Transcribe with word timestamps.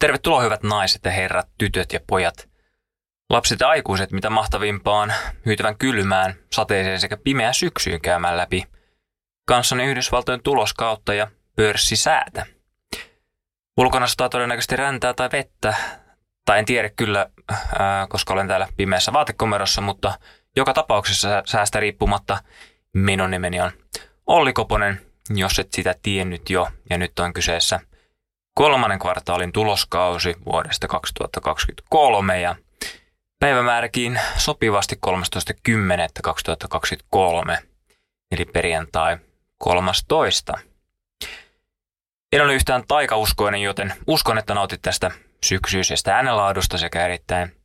Tervetuloa 0.00 0.40
hyvät 0.40 0.62
naiset 0.62 1.04
ja 1.04 1.10
herrat, 1.10 1.48
tytöt 1.58 1.92
ja 1.92 2.00
pojat. 2.06 2.48
Lapset 3.30 3.60
ja 3.60 3.68
aikuiset 3.68 4.12
mitä 4.12 4.30
mahtavimpaan, 4.30 5.12
hyytävän 5.46 5.78
kylmään, 5.78 6.34
sateeseen 6.52 7.00
sekä 7.00 7.16
pimeään 7.16 7.54
syksyyn 7.54 8.00
käymään 8.00 8.36
läpi. 8.36 8.64
Kanssani 9.46 9.84
Yhdysvaltojen 9.84 10.42
tuloskautta 10.42 11.14
ja 11.14 11.30
pörssisäätä. 11.56 12.46
Ulkona 13.76 14.06
sataa 14.06 14.28
todennäköisesti 14.28 14.76
räntää 14.76 15.14
tai 15.14 15.28
vettä, 15.32 15.74
tai 16.44 16.58
en 16.58 16.64
tiedä 16.64 16.90
kyllä, 16.90 17.26
ää, 17.78 18.06
koska 18.06 18.32
olen 18.32 18.48
täällä 18.48 18.68
pimeässä 18.76 19.12
vaatekomerossa, 19.12 19.80
mutta 19.80 20.18
joka 20.56 20.74
tapauksessa 20.74 21.42
säästä 21.46 21.80
riippumatta 21.80 22.38
minun 22.94 23.30
nimeni 23.30 23.60
on 23.60 23.70
Olli 24.26 24.52
Koponen, 24.52 25.00
jos 25.30 25.58
et 25.58 25.72
sitä 25.72 25.94
tiennyt 26.02 26.50
jo, 26.50 26.68
ja 26.90 26.98
nyt 26.98 27.18
on 27.18 27.32
kyseessä 27.32 27.80
kolmannen 28.58 28.98
kvartaalin 28.98 29.52
tuloskausi 29.52 30.36
vuodesta 30.46 30.88
2023 30.88 32.40
ja 32.40 32.56
päivämääräkin 33.40 34.20
sopivasti 34.36 34.98
13.10.2023, 35.06 37.56
eli 38.32 38.44
perjantai 38.44 39.18
13. 39.58 40.52
En 42.32 42.42
ole 42.42 42.54
yhtään 42.54 42.84
taikauskoinen, 42.88 43.62
joten 43.62 43.94
uskon, 44.06 44.38
että 44.38 44.54
nautit 44.54 44.82
tästä 44.82 45.10
syksyisestä 45.44 46.16
äänenlaadusta 46.16 46.78
sekä 46.78 47.04
erittäin, 47.04 47.56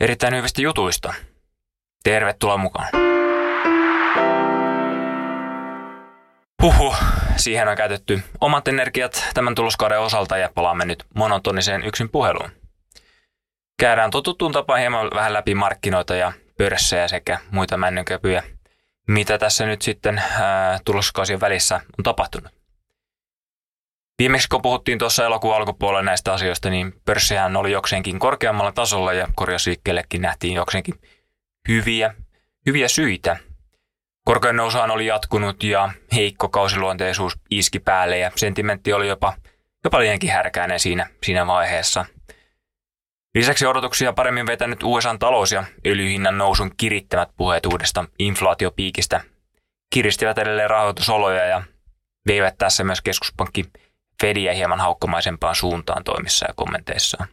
erittäin 0.00 0.36
hyvistä 0.36 0.62
jutuista. 0.62 1.14
Tervetuloa 2.04 2.56
mukaan. 2.56 2.88
Huhu, 6.62 6.94
siihen 7.36 7.68
on 7.68 7.76
käytetty 7.76 8.22
omat 8.40 8.68
energiat 8.68 9.24
tämän 9.34 9.54
tuloskauden 9.54 10.00
osalta 10.00 10.36
ja 10.36 10.50
palaamme 10.54 10.84
nyt 10.84 11.04
monotoniseen 11.14 11.84
yksin 11.84 12.08
puheluun. 12.08 12.50
Käydään 13.80 14.10
totuttuun 14.10 14.52
tapaan 14.52 14.80
hieman 14.80 15.10
vähän 15.14 15.32
läpi 15.32 15.54
markkinoita 15.54 16.14
ja 16.14 16.32
pörssejä 16.58 17.08
sekä 17.08 17.38
muita 17.50 17.76
männynköpyjä, 17.76 18.42
mitä 19.08 19.38
tässä 19.38 19.66
nyt 19.66 19.82
sitten 19.82 20.22
tuloskausien 20.84 21.40
välissä 21.40 21.80
on 21.98 22.02
tapahtunut. 22.02 22.52
Viimeksi 24.18 24.48
kun 24.48 24.62
puhuttiin 24.62 24.98
tuossa 24.98 25.24
elokuun 25.24 25.56
alkupuolella 25.56 26.02
näistä 26.02 26.32
asioista, 26.32 26.70
niin 26.70 27.00
pörssihän 27.04 27.56
oli 27.56 27.72
jokseenkin 27.72 28.18
korkeammalla 28.18 28.72
tasolla 28.72 29.12
ja 29.12 29.28
korjausliikkeellekin 29.34 30.22
nähtiin 30.22 30.54
jokseenkin 30.54 30.94
hyviä, 31.68 32.14
hyviä 32.66 32.88
syitä. 32.88 33.36
Korkean 34.26 34.56
nousuhan 34.56 34.90
oli 34.90 35.06
jatkunut 35.06 35.62
ja 35.62 35.90
heikko 36.14 36.48
kausiluonteisuus 36.48 37.38
iski 37.50 37.78
päälle 37.80 38.18
ja 38.18 38.30
sentimentti 38.36 38.92
oli 38.92 39.08
jopa, 39.08 39.34
jopa 39.84 40.00
liiankin 40.00 40.30
härkäinen 40.30 40.80
siinä, 40.80 41.06
siinä 41.22 41.46
vaiheessa. 41.46 42.04
Lisäksi 43.34 43.66
odotuksia 43.66 44.12
paremmin 44.12 44.46
vetänyt 44.46 44.82
USA 44.82 45.16
talous 45.18 45.52
ja 45.52 45.64
öljyhinnan 45.86 46.38
nousun 46.38 46.70
kirittämät 46.76 47.28
puheet 47.36 47.66
uudesta 47.66 48.04
inflaatiopiikistä 48.18 49.20
kiristivät 49.90 50.38
edelleen 50.38 50.70
rahoitusoloja 50.70 51.44
ja 51.44 51.62
veivät 52.26 52.58
tässä 52.58 52.84
myös 52.84 53.00
keskuspankki 53.00 53.64
Fediä 54.22 54.52
hieman 54.52 54.80
haukkomaisempaan 54.80 55.54
suuntaan 55.54 56.04
toimissa 56.04 56.46
ja 56.46 56.54
kommenteissaan. 56.56 57.28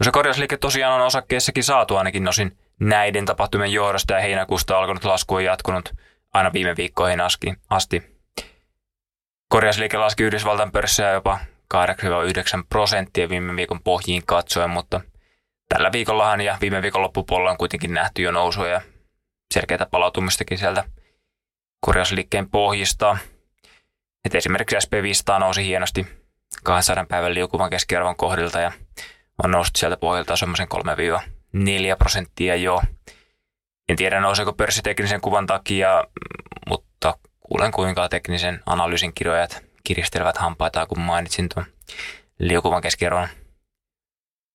No 0.00 0.04
se 0.04 0.10
korjausliike 0.10 0.56
tosiaan 0.56 1.00
on 1.00 1.06
osakkeessakin 1.06 1.64
saatu 1.64 1.96
ainakin 1.96 2.28
osin 2.28 2.58
näiden 2.80 3.24
tapahtumien 3.24 3.72
johdosta 3.72 4.14
ja 4.14 4.20
heinäkuusta 4.20 4.78
alkanut 4.78 5.04
lasku 5.04 5.34
on 5.34 5.44
jatkunut 5.44 5.94
aina 6.34 6.52
viime 6.52 6.76
viikkoihin 6.76 7.20
asti. 7.70 8.18
Korjausliike 9.48 9.96
laski 9.96 10.22
Yhdysvaltain 10.22 10.72
pörssiä 10.72 11.12
jopa 11.12 11.38
8-9 11.74 11.78
prosenttia 12.68 13.28
viime 13.28 13.56
viikon 13.56 13.82
pohjiin 13.82 14.26
katsoen, 14.26 14.70
mutta 14.70 15.00
tällä 15.68 15.92
viikollahan 15.92 16.40
ja 16.40 16.58
viime 16.60 16.82
viikon 16.82 17.02
loppupuolella 17.02 17.50
on 17.50 17.58
kuitenkin 17.58 17.94
nähty 17.94 18.22
jo 18.22 18.32
nousua 18.32 18.68
ja 18.68 18.80
selkeää 19.54 19.86
palautumistakin 19.90 20.58
sieltä 20.58 20.84
korjausliikkeen 21.80 22.50
pohjista. 22.50 23.18
Et 24.24 24.34
esimerkiksi 24.34 24.76
SP500 24.76 25.38
nousi 25.38 25.64
hienosti 25.64 26.06
200 26.64 27.06
päivän 27.08 27.34
liukuvan 27.34 27.70
keskiarvon 27.70 28.16
kohdilta 28.16 28.60
ja 28.60 28.72
on 29.44 29.50
noussut 29.50 29.76
sieltä 29.76 29.96
pohjalta 29.96 30.36
semmoisen 30.36 30.68
3-4 31.56 31.96
prosenttia 31.98 32.56
jo. 32.56 32.82
En 33.88 33.96
tiedä 33.96 34.20
nouseeko 34.20 34.52
pörssiteknisen 34.52 35.20
kuvan 35.20 35.46
takia, 35.46 36.04
mutta 36.68 37.18
kuulen 37.40 37.72
kuinka 37.72 38.08
teknisen 38.08 38.62
analyysin 38.66 39.14
kirjoajat 39.14 39.64
kiristelevät 39.84 40.36
hampaita, 40.36 40.86
kun 40.86 41.00
mainitsin 41.00 41.48
tuon 41.54 41.66
liukuvan 42.38 42.82
keskiarvon. 42.82 43.28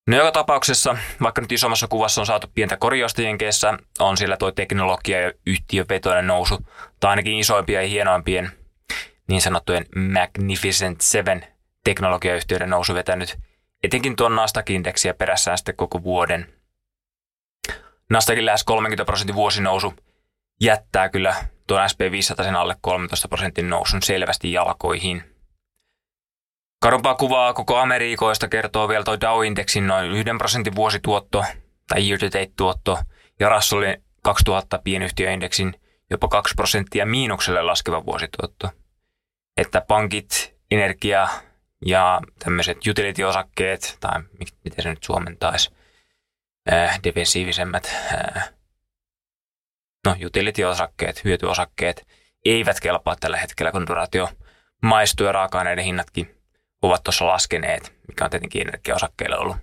No 0.06 0.16
joka 0.16 0.32
tapauksessa, 0.32 0.96
vaikka 1.22 1.40
nyt 1.40 1.52
isommassa 1.52 1.88
kuvassa 1.88 2.20
on 2.20 2.26
saatu 2.26 2.46
pientä 2.54 2.76
korjausta 2.76 3.22
Jenkeissä, 3.22 3.78
on 3.98 4.16
sillä 4.16 4.36
tuo 4.36 4.52
teknologia- 4.52 5.20
ja 5.20 5.32
yhtiövetoinen 5.46 6.26
nousu, 6.26 6.58
tai 7.00 7.10
ainakin 7.10 7.38
isoimpia 7.38 7.82
ja 7.82 7.88
hienoimpien 7.88 8.52
niin 9.28 9.40
sanottujen 9.40 9.86
Magnificent 9.96 11.00
Seven 11.00 11.46
teknologiayhtiöiden 11.84 12.70
nousu 12.70 12.94
vetänyt 12.94 13.36
etenkin 13.82 14.16
tuon 14.16 14.36
Nasdaq-indeksiä 14.36 15.14
perässään 15.14 15.58
sitten 15.58 15.76
koko 15.76 16.02
vuoden. 16.02 16.46
Nasdaqin 18.10 18.46
lähes 18.46 18.64
30 18.64 19.04
prosentin 19.04 19.34
vuosinousu 19.34 19.94
jättää 20.60 21.08
kyllä 21.08 21.34
tuon 21.66 21.80
SP500 21.80 22.44
sen 22.44 22.56
alle 22.56 22.76
13 22.80 23.28
prosentin 23.28 23.70
nousun 23.70 24.02
selvästi 24.02 24.52
jalkoihin. 24.52 25.22
Karumpaa 26.82 27.14
kuvaa 27.14 27.54
koko 27.54 27.78
Amerikoista 27.78 28.48
kertoo 28.48 28.88
vielä 28.88 29.04
tuo 29.04 29.14
Dow-indeksin 29.20 29.86
noin 29.86 30.12
1 30.12 30.24
prosentin 30.38 30.74
vuosituotto 30.74 31.44
tai 31.88 32.08
year-to-date-tuotto 32.08 32.98
ja 33.40 33.48
Russellin 33.48 34.04
2000 34.22 34.78
pienyhtiöindeksin 34.78 35.74
jopa 36.10 36.28
2 36.28 36.54
prosenttia 36.54 37.06
miinukselle 37.06 37.62
laskeva 37.62 38.06
vuosituotto. 38.06 38.70
Että 39.56 39.80
pankit, 39.80 40.54
energia 40.70 41.28
ja 41.86 42.20
tämmöiset 42.38 42.78
utility-osakkeet, 42.86 43.96
tai 44.00 44.22
miten 44.64 44.82
se 44.82 44.90
nyt 44.90 45.04
suomentaisi, 45.04 45.70
äh, 46.72 47.00
defensiivisemmät 47.04 47.86
äh, 48.12 48.52
no, 50.06 50.16
utility-osakkeet, 50.26 51.24
hyötyosakkeet 51.24 52.06
eivät 52.44 52.80
kelpaa 52.80 53.16
tällä 53.16 53.36
hetkellä, 53.36 53.72
kun 53.72 53.86
duraatio 53.86 54.28
maistuu 54.82 55.26
ja 55.26 55.32
raaka-aineiden 55.32 55.84
hinnatkin 55.84 56.40
ovat 56.82 57.04
tuossa 57.04 57.26
laskeneet, 57.26 57.94
mikä 58.08 58.24
on 58.24 58.30
tietenkin 58.30 58.68
energiaosakkeille 58.68 59.38
ollut, 59.38 59.56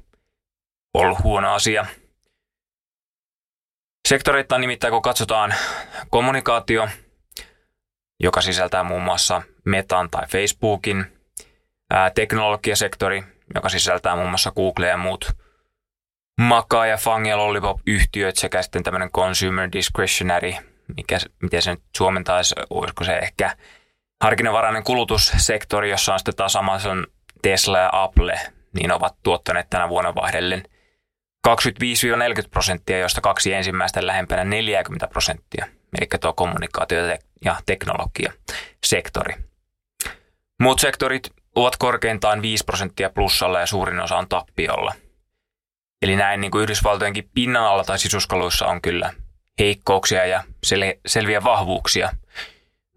ollut 0.93 1.23
huono 1.23 1.53
asia. 1.53 1.85
Sektoreittain 4.07 4.61
nimittäin, 4.61 4.91
kun 4.91 5.01
katsotaan 5.01 5.53
kommunikaatio, 6.09 6.87
joka 8.19 8.41
sisältää 8.41 8.83
muun 8.83 9.01
muassa 9.01 9.41
Metan 9.65 10.09
tai 10.09 10.27
Facebookin, 10.27 11.05
ää, 11.89 12.09
teknologiasektori, 12.09 13.23
joka 13.55 13.69
sisältää 13.69 14.15
muun 14.15 14.29
muassa 14.29 14.51
Google 14.51 14.87
ja 14.87 14.97
muut 14.97 15.31
Makaa 16.39 16.85
ja 16.85 16.97
Fang 16.97 17.29
ja 17.29 17.37
Lollipop-yhtiöt 17.37 18.35
sekä 18.35 18.61
sitten 18.61 18.83
tämmöinen 18.83 19.11
consumer 19.11 19.69
discretionary, 19.71 20.53
mikä, 20.97 21.19
miten 21.41 21.61
se 21.61 21.71
nyt 21.71 21.83
suomentaisi, 21.97 22.55
olisiko 22.69 23.03
se 23.03 23.17
ehkä 23.17 23.55
harkinnanvarainen 24.23 24.83
kulutussektori, 24.83 25.89
jossa 25.89 26.13
on 26.13 26.19
sitten 26.19 26.35
taas 26.35 26.55
Amazon, 26.55 27.07
Tesla 27.41 27.79
ja 27.79 27.89
Apple, 27.93 28.39
niin 28.73 28.91
ovat 28.91 29.15
tuottaneet 29.23 29.69
tänä 29.69 29.89
vuonna 29.89 30.15
vaihdellen 30.15 30.63
25-40 31.47 31.51
prosenttia, 32.51 32.99
joista 32.99 33.21
kaksi 33.21 33.53
ensimmäistä 33.53 34.07
lähempänä 34.07 34.43
40 34.43 35.07
prosenttia, 35.07 35.65
eli 35.99 36.07
tuo 36.21 36.33
kommunikaatio- 36.33 37.17
ja 37.45 37.55
teknologia-sektori. 37.65 39.33
Muut 40.59 40.79
sektorit 40.79 41.29
ovat 41.55 41.77
korkeintaan 41.77 42.41
5 42.41 42.63
prosenttia 42.63 43.09
plussalla 43.09 43.59
ja 43.59 43.65
suurin 43.65 43.99
osa 43.99 44.17
on 44.17 44.29
tappiolla– 44.29 44.93
Eli 46.01 46.15
näin 46.15 46.41
niin 46.41 46.51
kuin 46.51 46.63
Yhdysvaltojenkin 46.63 47.29
pinnan 47.33 47.63
alla 47.63 47.83
tai 47.83 47.99
sisuskaluissa 47.99 48.67
on 48.67 48.81
kyllä 48.81 49.13
heikkouksia 49.59 50.25
ja 50.25 50.43
sel- 50.67 50.99
selviä 51.05 51.43
vahvuuksia, 51.43 52.09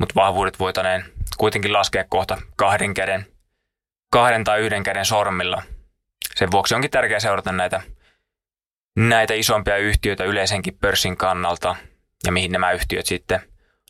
mutta 0.00 0.14
vahvuudet 0.14 0.58
voitaneen 0.58 1.04
kuitenkin 1.36 1.72
laskea 1.72 2.04
kohta 2.08 2.38
kahden 2.56 2.94
käden, 2.94 3.26
kahden 4.10 4.44
tai 4.44 4.60
yhden 4.60 4.82
käden 4.82 5.04
sormilla. 5.04 5.62
Sen 6.34 6.50
vuoksi 6.50 6.74
onkin 6.74 6.90
tärkeää 6.90 7.20
seurata 7.20 7.52
näitä, 7.52 7.82
näitä 8.96 9.34
isompia 9.34 9.76
yhtiöitä 9.76 10.24
yleisenkin 10.24 10.78
pörssin 10.78 11.16
kannalta 11.16 11.76
ja 12.26 12.32
mihin 12.32 12.52
nämä 12.52 12.72
yhtiöt 12.72 13.06
sitten 13.06 13.40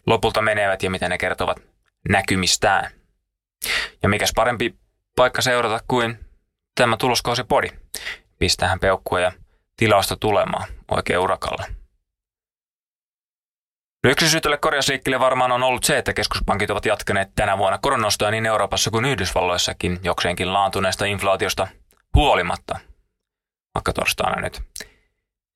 lopulta 0.06 0.42
menevät 0.42 0.82
ja 0.82 0.90
mitä 0.90 1.08
ne 1.08 1.18
kertovat 1.18 1.56
näkymistään. 2.08 2.90
Ja 4.02 4.08
mikäs 4.08 4.32
parempi 4.34 4.74
paikka 5.16 5.42
seurata 5.42 5.84
kuin 5.88 6.18
tämä 6.74 6.96
tuloskausipodi 6.96 7.68
pistähän 8.44 8.80
peukkua 8.80 9.20
ja 9.20 9.32
tilausta 9.76 10.16
tulemaan 10.16 10.68
oikein 10.90 11.18
urakalla. 11.18 11.64
No 14.04 14.10
yksi 14.10 14.28
syy 14.28 14.40
tälle 14.40 14.58
korjausliikkeelle 14.58 15.20
varmaan 15.20 15.52
on 15.52 15.62
ollut 15.62 15.84
se, 15.84 15.98
että 15.98 16.12
keskuspankit 16.12 16.70
ovat 16.70 16.86
jatkaneet 16.86 17.28
tänä 17.36 17.58
vuonna 17.58 17.78
koronostoja 17.78 18.30
niin 18.30 18.46
Euroopassa 18.46 18.90
kuin 18.90 19.04
Yhdysvalloissakin 19.04 20.00
jokseenkin 20.02 20.52
laantuneesta 20.52 21.04
inflaatiosta 21.04 21.68
huolimatta. 22.14 22.78
Vaikka 23.74 23.92
torstaina 23.92 24.40
nyt 24.40 24.62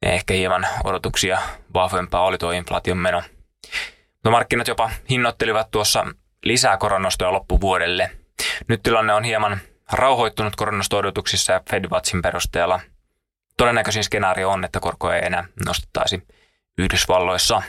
ehkä 0.02 0.34
hieman 0.34 0.66
odotuksia 0.84 1.38
vahvempaa 1.74 2.24
oli 2.24 2.38
tuo 2.38 2.50
inflaation 2.50 2.98
meno. 2.98 3.22
No 4.24 4.30
markkinat 4.30 4.68
jopa 4.68 4.90
hinnoittelivat 5.10 5.70
tuossa 5.70 6.06
lisää 6.44 6.76
koronostoja 6.76 7.32
loppuvuodelle. 7.32 8.10
Nyt 8.68 8.82
tilanne 8.82 9.14
on 9.14 9.24
hieman 9.24 9.60
rauhoittunut 9.92 10.56
koronasto-odotuksissa 10.56 11.52
ja 11.52 11.60
FedWatchin 11.70 12.22
perusteella. 12.22 12.80
Todennäköisin 13.56 14.04
skenaario 14.04 14.50
on, 14.50 14.64
että 14.64 14.80
korkoja 14.80 15.16
ei 15.16 15.26
enää 15.26 15.44
nostettaisi 15.66 16.26
Yhdysvalloissa. 16.78 17.62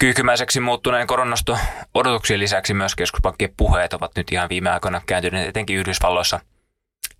Kyykymäiseksi 0.00 0.60
muuttuneen 0.60 1.06
koronasto 1.06 1.58
odotuksien 1.94 2.40
lisäksi 2.40 2.74
myös 2.74 2.94
keskuspankkien 2.94 3.54
puheet 3.56 3.92
ovat 3.92 4.12
nyt 4.16 4.32
ihan 4.32 4.48
viime 4.48 4.70
aikoina 4.70 5.00
kääntyneet 5.06 5.48
etenkin 5.48 5.76
Yhdysvalloissa 5.76 6.40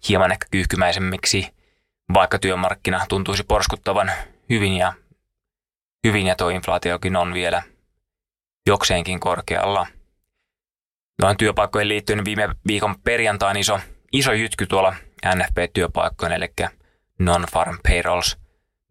hieman 0.08 0.32
ehkä 0.32 0.46
kyykymäisemmiksi, 0.50 1.54
vaikka 2.14 2.38
työmarkkina 2.38 3.06
tuntuisi 3.08 3.42
porskuttavan 3.42 4.12
hyvin 4.50 4.76
ja, 4.76 4.92
hyvin 6.06 6.26
ja 6.26 6.36
tuo 6.36 6.48
inflaatiokin 6.48 7.16
on 7.16 7.34
vielä 7.34 7.62
jokseenkin 8.66 9.20
korkealla. 9.20 9.86
Noin 11.22 11.36
työpaikkojen 11.36 11.88
liittyen 11.88 12.24
viime 12.24 12.48
viikon 12.66 12.94
perjantain 13.04 13.56
iso, 13.56 13.80
iso 14.12 14.32
jytky 14.32 14.66
tuolla 14.66 14.94
NFP-työpaikkojen, 15.34 16.32
eli 16.32 16.52
non-farm 17.18 17.78
payrolls 17.88 18.36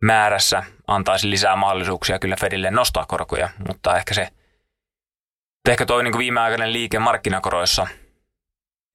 määrässä 0.01 0.63
antaisi 0.87 1.29
lisää 1.29 1.55
mahdollisuuksia 1.55 2.19
kyllä 2.19 2.35
Fedille 2.39 2.71
nostaa 2.71 3.05
korkoja, 3.05 3.49
mutta 3.67 3.97
ehkä 3.97 4.13
se, 4.13 4.27
ehkä 5.69 5.85
toi 5.85 6.03
niin 6.03 6.17
viimeaikainen 6.17 6.73
liike 6.73 6.99
markkinakoroissa 6.99 7.87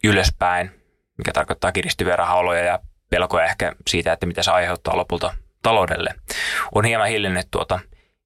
ylöspäin, 0.04 0.70
mikä 1.18 1.32
tarkoittaa 1.32 1.72
kiristyviä 1.72 2.16
rahaoloja 2.16 2.64
ja 2.64 2.78
pelkoja 3.10 3.44
ehkä 3.44 3.72
siitä, 3.86 4.12
että 4.12 4.26
mitä 4.26 4.42
se 4.42 4.50
aiheuttaa 4.50 4.96
lopulta 4.96 5.34
taloudelle, 5.62 6.14
on 6.74 6.84
hieman 6.84 7.08
hillinnyt 7.08 7.46
tuota 7.50 7.80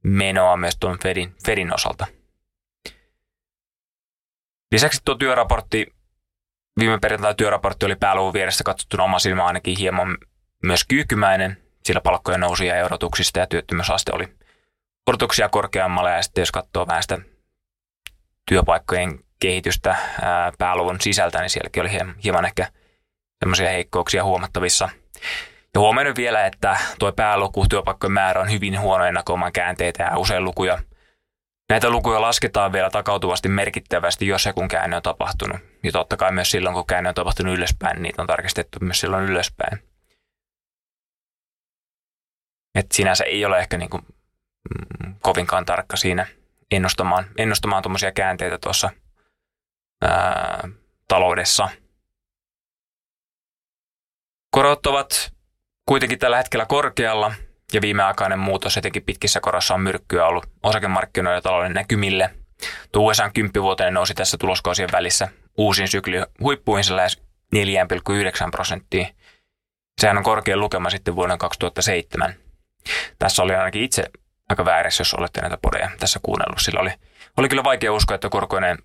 menoa 0.04 0.56
myös 0.56 0.76
tuon 0.80 0.98
Fedin, 1.02 1.34
Fedin 1.46 1.74
osalta. 1.74 2.06
Lisäksi 4.74 5.00
tuo 5.04 5.14
työraportti, 5.14 5.86
viime 6.78 6.98
perjantai 6.98 7.34
työraportti 7.34 7.86
oli 7.86 7.96
pääluvun 7.96 8.32
vieressä 8.32 8.64
katsottuna 8.64 9.02
oma 9.02 9.18
silmä 9.18 9.46
ainakin 9.46 9.78
hieman 9.78 10.18
myös 10.62 10.84
kyykymäinen, 10.84 11.56
sillä 11.84 12.00
palkkojen 12.00 12.40
nousuja 12.40 12.76
ja 12.76 12.86
odotuksista 12.86 13.38
ja 13.38 13.46
työttömyysaste 13.46 14.12
oli 14.14 14.28
odotuksia 15.06 15.48
korkeammalla 15.48 16.10
ja 16.10 16.22
sitten 16.22 16.42
jos 16.42 16.50
katsoo 16.50 16.86
vähän 16.86 17.02
sitä 17.02 17.18
työpaikkojen 18.48 19.18
kehitystä 19.40 19.96
ää, 20.22 20.52
pääluvun 20.58 21.00
sisältä, 21.00 21.40
niin 21.40 21.50
sielläkin 21.50 21.80
oli 21.80 21.90
hieman 22.24 22.44
ehkä 22.44 22.68
semmoisia 23.38 23.70
heikkouksia 23.70 24.24
huomattavissa. 24.24 24.88
Ja 25.74 25.80
huomioin 25.80 26.16
vielä, 26.16 26.46
että 26.46 26.76
tuo 26.98 27.12
pääluku, 27.12 27.66
työpaikkojen 27.70 28.12
määrä 28.12 28.40
on 28.40 28.50
hyvin 28.52 28.80
huono 28.80 29.04
ennakoimaan 29.04 29.52
käänteitä 29.52 30.02
ja 30.02 30.18
usein 30.18 30.44
lukuja 30.44 30.78
Näitä 31.68 31.90
lukuja 31.90 32.20
lasketaan 32.20 32.72
vielä 32.72 32.90
takautuvasti 32.90 33.48
merkittävästi, 33.48 34.26
jos 34.26 34.42
se 34.42 34.52
kun 34.52 34.68
käänne 34.68 34.96
on 34.96 35.02
tapahtunut. 35.02 35.60
Ja 35.82 35.92
totta 35.92 36.16
kai 36.16 36.32
myös 36.32 36.50
silloin, 36.50 36.74
kun 36.74 36.86
käänne 36.86 37.08
on 37.08 37.14
tapahtunut 37.14 37.54
ylöspäin, 37.54 38.02
niitä 38.02 38.22
on 38.22 38.26
tarkistettu 38.26 38.78
myös 38.80 39.00
silloin 39.00 39.24
ylöspäin. 39.24 39.78
Et 42.74 42.92
sinänsä 42.92 43.24
ei 43.24 43.44
ole 43.44 43.58
ehkä 43.58 43.78
niin 43.78 43.90
kuin, 43.90 44.02
mm, 45.04 45.14
kovinkaan 45.20 45.66
tarkka 45.66 45.96
siinä 45.96 46.26
ennustamaan, 46.70 47.24
ennustamaan 47.38 47.82
tuommoisia 47.82 48.12
käänteitä 48.12 48.58
tuossa 48.58 48.90
ää, 50.02 50.68
taloudessa. 51.08 51.68
Korot 54.50 54.86
ovat 54.86 55.32
kuitenkin 55.88 56.18
tällä 56.18 56.36
hetkellä 56.36 56.66
korkealla 56.66 57.34
ja 57.74 57.80
viimeaikainen 57.80 58.38
muutos 58.38 58.76
etenkin 58.76 59.02
pitkissä 59.02 59.40
korossa 59.40 59.74
on 59.74 59.80
myrkkyä 59.80 60.26
ollut 60.26 60.46
osakemarkkinoiden 60.62 61.42
talouden 61.42 61.72
näkymille. 61.72 62.30
Tuo 62.92 63.10
USA 63.10 63.30
10 63.30 63.62
vuoteen 63.62 63.94
nousi 63.94 64.14
tässä 64.14 64.36
tuloskausien 64.36 64.88
välissä 64.92 65.28
uusin 65.56 65.88
sykli 65.88 66.16
huippuihin 66.40 66.96
lähes 66.96 67.22
4,9 67.56 68.50
prosenttia. 68.50 69.06
Sehän 70.00 70.18
on 70.18 70.24
korkein 70.24 70.60
lukema 70.60 70.90
sitten 70.90 71.16
vuoden 71.16 71.38
2007. 71.38 72.34
Tässä 73.18 73.42
oli 73.42 73.54
ainakin 73.54 73.82
itse 73.82 74.04
aika 74.48 74.64
väärässä, 74.64 75.00
jos 75.00 75.14
olette 75.14 75.40
näitä 75.40 75.58
podeja 75.62 75.90
tässä 76.00 76.20
kuunnellut. 76.22 76.58
Sillä 76.60 76.80
oli, 76.80 76.90
oli 77.36 77.48
kyllä 77.48 77.64
vaikea 77.64 77.92
uskoa, 77.92 78.14
että 78.14 78.28
korkoinen 78.28 78.78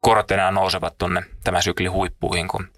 korot 0.00 0.30
enää 0.30 0.50
nousevat 0.50 0.98
tuonne 0.98 1.22
tämä 1.44 1.60
sykli 1.60 1.86
huippuihin, 1.86 2.48
kun 2.48 2.68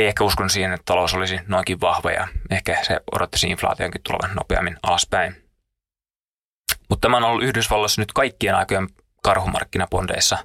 ei 0.00 0.06
ehkä 0.06 0.24
uskonut 0.24 0.52
siihen, 0.52 0.72
että 0.72 0.84
talous 0.84 1.14
olisi 1.14 1.40
noinkin 1.46 1.80
vahva 1.80 2.10
ja 2.10 2.28
ehkä 2.50 2.78
se 2.82 3.00
odottaisi 3.12 3.50
inflaationkin 3.50 4.02
tulevan 4.02 4.36
nopeammin 4.36 4.76
alaspäin. 4.82 5.50
Mutta 6.88 7.06
tämä 7.06 7.16
on 7.16 7.24
ollut 7.24 7.44
Yhdysvalloissa 7.44 8.02
nyt 8.02 8.12
kaikkien 8.12 8.54
aikojen 8.54 8.88
karhumarkkinapondeissa. 9.22 10.38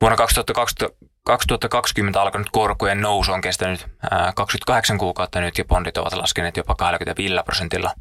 Vuonna 0.00 0.16
2020, 0.16 1.06
2020 1.24 2.22
alkanut 2.22 2.50
korkojen 2.52 3.00
nousu 3.00 3.32
on 3.32 3.40
kestänyt 3.40 3.86
28 4.34 4.98
kuukautta 4.98 5.40
nyt 5.40 5.58
ja 5.58 5.64
bondit 5.64 5.96
ovat 5.96 6.12
laskeneet 6.12 6.56
jopa 6.56 6.74
25 6.74 7.34
prosentilla. 7.44 7.94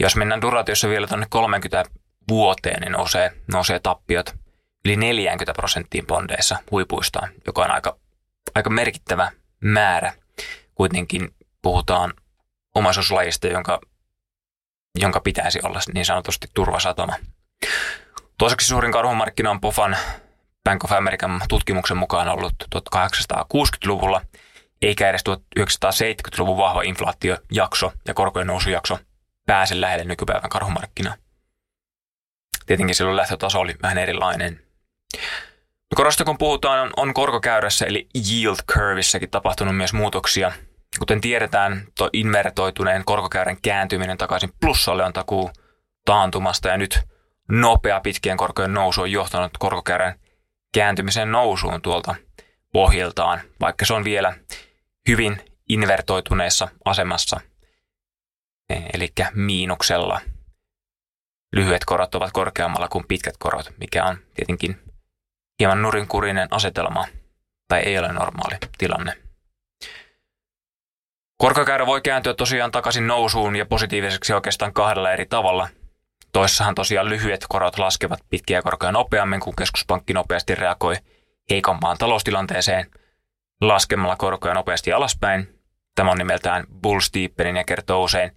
Jos 0.00 0.16
mennään 0.16 0.40
duratiossa 0.40 0.88
vielä 0.88 1.06
tuonne 1.06 1.26
30 1.30 1.90
vuoteen, 2.28 2.80
niin 2.80 2.92
nousee, 2.92 3.32
nousee 3.52 3.80
tappiot 3.80 4.34
yli 4.84 4.96
40 4.96 5.52
prosenttiin 5.52 6.06
bondeissa 6.06 6.56
huipuistaan, 6.70 7.30
joka 7.46 7.62
on 7.62 7.70
aika 7.70 7.96
aika 8.54 8.70
merkittävä 8.70 9.32
määrä. 9.60 10.12
Kuitenkin 10.74 11.34
puhutaan 11.62 12.14
omaisuuslajista, 12.74 13.46
jonka, 13.46 13.80
jonka 14.98 15.20
pitäisi 15.20 15.60
olla 15.62 15.80
niin 15.94 16.06
sanotusti 16.06 16.46
turvasatoma. 16.54 17.14
Toiseksi 18.38 18.66
suurin 18.66 18.92
karhumarkkina 18.92 19.50
on 19.50 19.60
Pofan 19.60 19.96
Bank 20.64 20.84
of 20.84 20.92
American 20.92 21.40
tutkimuksen 21.48 21.96
mukaan 21.96 22.28
ollut 22.28 22.54
1860-luvulla, 22.76 24.20
eikä 24.82 25.10
edes 25.10 25.24
1970-luvun 25.58 26.56
vahva 26.56 26.82
inflaatiojakso 26.82 27.92
ja 28.08 28.14
korkojen 28.14 28.46
nousujakso 28.46 28.98
pääse 29.46 29.80
lähelle 29.80 30.04
nykypäivän 30.04 30.50
karhumarkkinaa. 30.50 31.14
Tietenkin 32.66 32.94
silloin 32.94 33.16
lähtötaso 33.16 33.60
oli 33.60 33.74
vähän 33.82 33.98
erilainen. 33.98 34.62
Korosta 35.94 36.24
kun 36.24 36.38
puhutaan, 36.38 36.80
on, 36.80 36.90
on 36.96 37.14
korkokäyrässä 37.14 37.86
eli 37.86 38.08
yield 38.30 38.56
curvissäkin 38.72 39.30
tapahtunut 39.30 39.76
myös 39.76 39.92
muutoksia. 39.92 40.52
Kuten 40.98 41.20
tiedetään, 41.20 41.86
tuo 41.96 42.10
invertoituneen 42.12 43.04
korkokäyrän 43.04 43.60
kääntyminen 43.62 44.18
takaisin 44.18 44.52
plussalle 44.60 45.04
on 45.04 45.12
takuu 45.12 45.50
taantumasta 46.04 46.68
ja 46.68 46.76
nyt 46.76 47.00
nopea 47.48 48.00
pitkien 48.00 48.36
korkojen 48.36 48.74
nousu 48.74 49.00
on 49.00 49.12
johtanut 49.12 49.50
korkokäyrän 49.58 50.14
kääntymisen 50.74 51.32
nousuun 51.32 51.82
tuolta 51.82 52.14
pohjiltaan, 52.72 53.40
vaikka 53.60 53.86
se 53.86 53.94
on 53.94 54.04
vielä 54.04 54.36
hyvin 55.08 55.42
invertoituneessa 55.68 56.68
asemassa, 56.84 57.40
eli 58.92 59.12
miinuksella. 59.34 60.20
Lyhyet 61.52 61.84
korot 61.84 62.14
ovat 62.14 62.32
korkeammalla 62.32 62.88
kuin 62.88 63.04
pitkät 63.08 63.34
korot, 63.38 63.72
mikä 63.80 64.04
on 64.04 64.18
tietenkin 64.34 64.89
hieman 65.60 65.82
nurinkurinen 65.82 66.48
asetelma 66.50 67.06
tai 67.68 67.80
ei 67.80 67.98
ole 67.98 68.12
normaali 68.12 68.56
tilanne. 68.78 69.12
Korkokäyrä 71.36 71.86
voi 71.86 72.00
kääntyä 72.00 72.34
tosiaan 72.34 72.70
takaisin 72.70 73.06
nousuun 73.06 73.56
ja 73.56 73.66
positiiviseksi 73.66 74.32
oikeastaan 74.32 74.72
kahdella 74.72 75.12
eri 75.12 75.26
tavalla. 75.26 75.68
Toissahan 76.32 76.74
tosiaan 76.74 77.08
lyhyet 77.08 77.46
korot 77.48 77.78
laskevat 77.78 78.20
pitkiä 78.30 78.62
korkoja 78.62 78.92
nopeammin, 78.92 79.40
kun 79.40 79.56
keskuspankki 79.56 80.12
nopeasti 80.12 80.54
reagoi 80.54 80.96
heikompaan 81.50 81.98
taloustilanteeseen 81.98 82.90
laskemalla 83.60 84.16
korkoja 84.16 84.54
nopeasti 84.54 84.92
alaspäin. 84.92 85.60
Tämä 85.94 86.10
on 86.10 86.18
nimeltään 86.18 86.64
bull 86.82 87.00
steepening 87.00 87.58
ja 87.58 87.64
kertoo 87.64 88.04
usein 88.04 88.30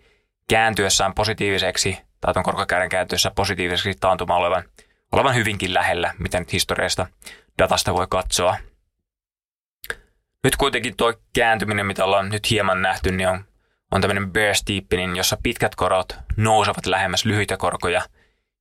kääntyessään 0.50 1.14
positiiviseksi 1.14 1.98
tai 2.22 2.34
tuon 2.34 2.44
korkokäyrän 2.44 2.90
kääntyessä 2.90 3.32
positiiviseksi 3.36 4.00
taantuma 4.00 4.36
olevan 4.36 4.64
olevan 5.14 5.36
hyvinkin 5.36 5.74
lähellä, 5.74 6.14
mitä 6.20 6.40
nyt 6.40 6.54
historiasta 6.54 7.08
datasta 7.58 7.94
voi 7.94 8.08
katsoa. 8.10 8.58
Nyt 10.44 10.56
kuitenkin 10.56 10.98
tuo 10.98 11.14
kääntyminen, 11.34 11.86
mitä 11.86 12.06
ollaan 12.06 12.30
nyt 12.30 12.50
hieman 12.50 12.82
nähty, 12.82 13.12
niin 13.12 13.30
on, 13.30 13.46
on 13.92 14.02
tämmöinen 14.02 14.32
bear 14.32 14.56
steepening, 14.56 15.18
jossa 15.18 15.38
pitkät 15.44 15.76
korot 15.76 16.16
nousevat 16.38 16.86
lähemmäs 16.86 17.26
lyhyitä 17.26 17.58
korkoja, 17.58 18.02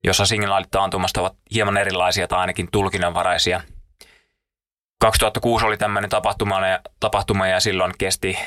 jossa 0.04 0.26
signaalit 0.26 0.70
taantumasta 0.70 1.20
ovat 1.20 1.36
hieman 1.54 1.76
erilaisia 1.76 2.28
tai 2.28 2.38
ainakin 2.38 2.68
tulkinnanvaraisia. 2.72 3.60
2006 5.00 5.66
oli 5.66 5.76
tämmöinen 5.76 6.10
tapahtuma 6.10 6.66
ja, 6.66 6.80
tapahtuma 7.00 7.46
ja 7.46 7.60
silloin 7.60 7.92
kesti 7.98 8.38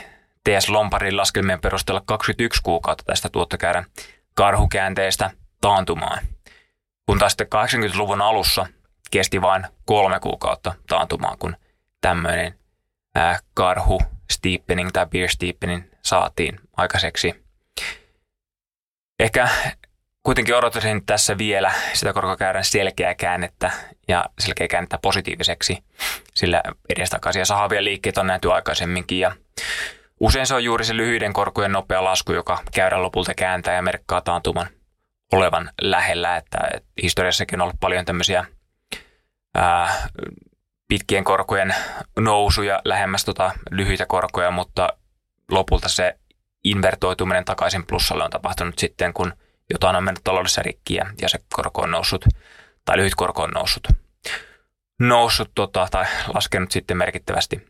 TS 0.44 0.70
Lomparin 0.70 1.18
laskelmien 1.18 1.62
perusteella 1.62 2.02
21 2.06 2.62
kuukautta 2.64 3.04
tästä 3.04 3.30
tuottokäärän 3.30 3.86
karhukäänteestä– 4.36 5.32
taantumaan. 5.62 6.35
Kun 7.06 7.20
taas 7.20 7.32
sitten 7.32 7.48
80-luvun 7.48 8.22
alussa 8.22 8.68
kesti 9.12 9.42
vain 9.42 9.66
kolme 9.86 10.20
kuukautta 10.20 10.76
taantumaan, 10.88 11.38
kun 11.38 11.56
tämmöinen 12.02 12.60
karhu 13.54 14.02
steepening 14.32 14.90
tai 14.94 15.06
beer 15.06 15.30
steepening 15.30 15.84
saatiin 16.02 16.60
aikaiseksi. 16.78 17.46
Ehkä 19.20 19.50
kuitenkin 20.24 20.56
odottaisin 20.56 21.06
tässä 21.06 21.38
vielä 21.38 21.72
sitä 21.94 22.14
korkokäyrän 22.14 22.66
selkeää 22.66 23.16
käännettä 23.16 23.72
ja 24.08 24.26
selkeää 24.40 24.68
käännettä 24.68 25.00
positiiviseksi, 25.02 25.84
sillä 26.34 26.64
edestakaisia 26.90 27.46
sahavia 27.46 27.84
liikkeitä 27.84 28.22
on 28.22 28.28
nähty 28.28 28.52
aikaisemminkin 28.52 29.20
ja 29.20 29.32
usein 30.20 30.48
se 30.48 30.56
on 30.56 30.64
juuri 30.64 30.86
se 30.86 30.98
lyhyiden 30.98 31.34
korkojen 31.34 31.72
nopea 31.72 32.04
lasku, 32.04 32.34
joka 32.34 32.60
käyrän 32.74 33.04
lopulta 33.04 33.34
kääntää 33.34 33.76
ja 33.76 33.82
merkkaa 33.82 34.22
taantuman 34.22 34.68
olevan 35.34 35.72
lähellä, 35.82 36.38
että, 36.38 36.58
historiassakin 37.01 37.62
on 37.62 37.63
ollut 37.63 37.79
paljon 37.79 38.05
tämmöisiä 38.05 38.46
ää, 39.55 40.10
pitkien 40.88 41.24
korkojen 41.24 41.75
nousuja 42.20 42.82
lähemmäs 42.86 43.25
tota 43.25 43.51
lyhyitä 43.72 44.05
korkoja, 44.05 44.51
mutta 44.51 44.89
lopulta 45.51 45.89
se 45.89 46.20
invertoituminen 46.63 47.46
takaisin 47.46 47.86
plussalle 47.86 48.24
on 48.24 48.29
tapahtunut 48.29 48.79
sitten, 48.79 49.13
kun 49.13 49.34
jotain 49.70 49.96
on 49.96 50.03
mennyt 50.03 50.24
taloudessa 50.24 50.62
rikkiä 50.62 51.13
ja 51.22 51.29
se 51.29 51.39
korko 51.53 51.82
on 51.82 51.91
noussut, 51.91 52.25
tai 52.86 52.98
lyhyt 52.98 53.15
korko 53.15 53.44
on 53.44 53.51
noussut, 53.51 53.88
noussut 55.00 55.51
tota, 55.55 55.88
tai 55.91 56.05
laskenut 56.34 56.72
sitten 56.72 56.98
merkittävästi 56.98 57.67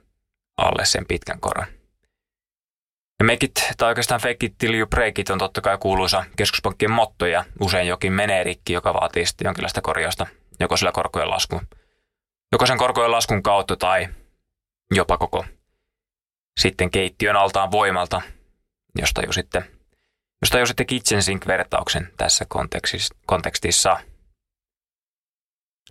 alle 0.57 0.85
sen 0.85 1.05
pitkän 1.05 1.39
koron. 1.39 1.65
Ja 3.19 3.25
make 3.25 3.45
it, 3.45 3.53
tai 3.77 3.89
oikeastaan 3.89 4.21
fake 4.21 4.45
it 4.45 4.57
till 4.57 4.73
you 4.73 4.87
break 4.87 5.19
it 5.19 5.29
on 5.29 5.37
totta 5.37 5.61
kai 5.61 5.77
kuuluisa 5.77 6.25
keskuspankkien 6.35 6.91
motto 6.91 7.25
ja 7.25 7.45
usein 7.59 7.87
jokin 7.87 8.13
menee 8.13 8.43
rikki, 8.43 8.73
joka 8.73 8.93
vaatii 8.93 9.25
sitten 9.25 9.45
jonkinlaista 9.45 9.81
korjausta, 9.81 10.27
joko 10.59 10.77
sillä 10.77 10.91
korkojen 10.91 11.29
laskun, 11.29 11.67
joko 12.51 12.65
sen 12.65 12.77
korkojen 12.77 13.11
laskun 13.11 13.43
kautta 13.43 13.75
tai 13.75 14.07
jopa 14.91 15.17
koko 15.17 15.45
sitten 16.59 16.91
keittiön 16.91 17.35
altaan 17.35 17.71
voimalta, 17.71 18.21
josta 18.95 19.21
jo 19.21 19.31
sitten, 19.31 19.63
josta 20.41 20.59
jo 20.59 20.65
sitten 20.65 20.85
kitchen 20.85 21.23
sink-vertauksen 21.23 22.11
tässä 22.17 22.45
kontekstissa. 23.25 23.99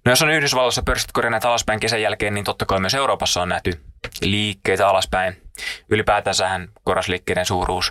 No 0.04 0.12
jos 0.12 0.23
on 0.23 0.31
Yhdysvalloissa 0.31 0.83
pörssit 0.83 1.12
korjanneet 1.12 1.45
alaspäin 1.45 1.81
kesän 1.81 2.02
jälkeen, 2.02 2.35
niin 2.35 2.45
totta 2.45 2.66
kai 2.66 2.81
myös 2.81 2.95
Euroopassa 2.95 3.43
on 3.43 3.49
nähty 3.49 3.81
liikkeitä 4.21 4.88
alaspäin. 4.88 5.44
Ylipäätänsähän 5.89 6.69
korasliikkeiden 6.85 7.47
suuruus 7.47 7.91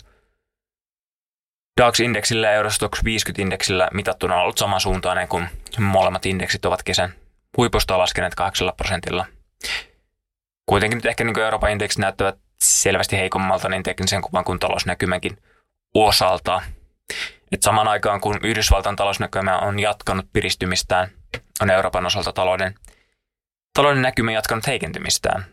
DAX-indeksillä 1.82 2.48
ja 2.48 2.54
Eurostox 2.54 3.00
50-indeksillä 3.00 3.88
mitattuna 3.94 4.36
on 4.36 4.42
ollut 4.42 4.58
samansuuntainen 4.58 5.28
kuin 5.28 5.50
molemmat 5.80 6.26
indeksit 6.26 6.66
ovat 6.66 6.84
kesän 6.84 7.14
huipusta 7.58 7.98
laskeneet 7.98 8.36
8 8.36 8.72
prosentilla. 8.78 9.26
Kuitenkin 10.66 10.98
nyt 10.98 11.06
ehkä 11.06 11.24
niin 11.24 11.40
Euroopan 11.40 11.72
indeksit 11.72 12.00
näyttävät 12.00 12.36
selvästi 12.60 13.18
heikommalta 13.18 13.70
niin 13.70 13.84
teknisen 13.84 14.22
kuvan 14.22 14.44
kuin 14.44 14.60
talousnäkymänkin 14.60 15.38
osalta. 15.94 16.62
Et 17.52 17.62
saman 17.62 17.88
aikaan 17.88 18.22
kun 18.22 18.40
Yhdysvaltain 18.44 18.96
talousnäkymä 18.96 19.60
on 19.60 19.80
jatkanut 19.80 20.26
piristymistään, 20.34 21.08
on 21.62 21.70
Euroopan 21.70 22.06
osalta 22.06 22.34
talouden, 22.34 22.76
talouden 23.74 24.02
näkymä 24.02 24.32
jatkanut 24.32 24.68
heikentymistään. 24.68 25.46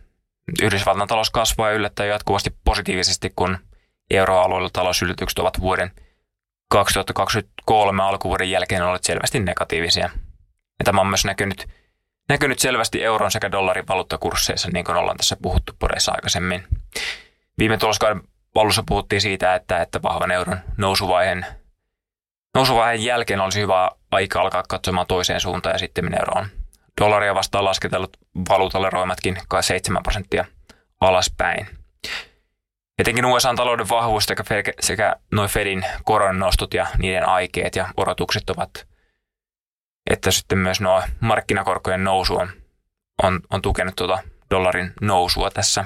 Yhdysvaltain 0.63 1.09
talous 1.09 1.31
kasvaa 1.31 1.71
yllättäen 1.71 2.09
jatkuvasti 2.09 2.57
positiivisesti, 2.65 3.33
kun 3.37 3.59
euroalueella 4.11 4.71
talousyllytykset 4.73 5.39
ovat 5.39 5.61
vuoden 5.61 5.91
2023 6.69 8.03
alkuvuoden 8.03 8.51
jälkeen 8.51 8.83
olleet 8.83 9.05
selvästi 9.05 9.41
negatiivisia. 9.41 10.11
Ja 10.79 10.85
tämä 10.85 11.01
on 11.01 11.07
myös 11.07 11.25
näkynyt, 11.25 11.69
näkynyt 12.29 12.59
selvästi 12.59 13.05
euron 13.05 13.31
sekä 13.31 13.53
dollarin 13.53 13.89
valuuttakursseissa, 13.89 14.69
niin 14.73 14.85
kuin 14.85 14.97
ollaan 14.97 15.17
tässä 15.17 15.37
puhuttu 15.43 15.73
poreissa 15.79 16.13
aikaisemmin. 16.13 16.65
Viime 17.59 17.77
tuloskauden 17.77 18.23
pallussa 18.55 18.83
puhuttiin 18.87 19.21
siitä, 19.21 19.55
että, 19.55 19.83
että 19.83 20.03
vahvan 20.03 20.31
euron 20.31 20.61
nousuvaiheen, 20.77 21.47
nousuvaiheen 22.55 23.05
jälkeen 23.05 23.41
olisi 23.41 23.61
hyvä 23.61 23.91
aika 24.11 24.41
alkaa 24.41 24.63
katsomaan 24.69 25.07
toiseen 25.07 25.41
suuntaan 25.41 25.75
ja 25.75 25.79
sitten 25.79 26.19
euroon 26.19 26.47
Dollaria 27.01 27.35
vastaan 27.35 27.65
lasketellut 27.65 28.17
valuutalle 28.49 28.91
roimatkin 28.91 29.39
7 29.61 30.03
prosenttia 30.03 30.45
alaspäin. 31.01 31.69
Etenkin 32.99 33.25
USA-talouden 33.25 33.89
vahvuus 33.89 34.25
sekä, 34.25 34.45
sekä 34.81 35.17
noin 35.33 35.51
Fedin 35.51 35.85
koronnostot 36.05 36.75
ja 36.75 36.87
niiden 36.99 37.29
aikeet 37.29 37.77
ja 37.77 37.89
odotukset 37.97 38.51
ovat, 38.51 38.87
että 40.11 40.31
sitten 40.31 40.59
myös 40.59 40.81
nuo 40.81 41.03
markkinakorkojen 41.21 42.05
nousu 42.05 42.37
on, 42.37 42.51
on, 43.23 43.41
on 43.51 43.63
tukenut 43.63 43.97
tuota 43.97 44.19
dollarin 44.51 44.93
nousua 45.01 45.51
tässä. 45.51 45.85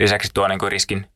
Lisäksi 0.00 0.30
tuo 0.34 0.48
niin 0.48 0.60
riskin, 0.68 1.10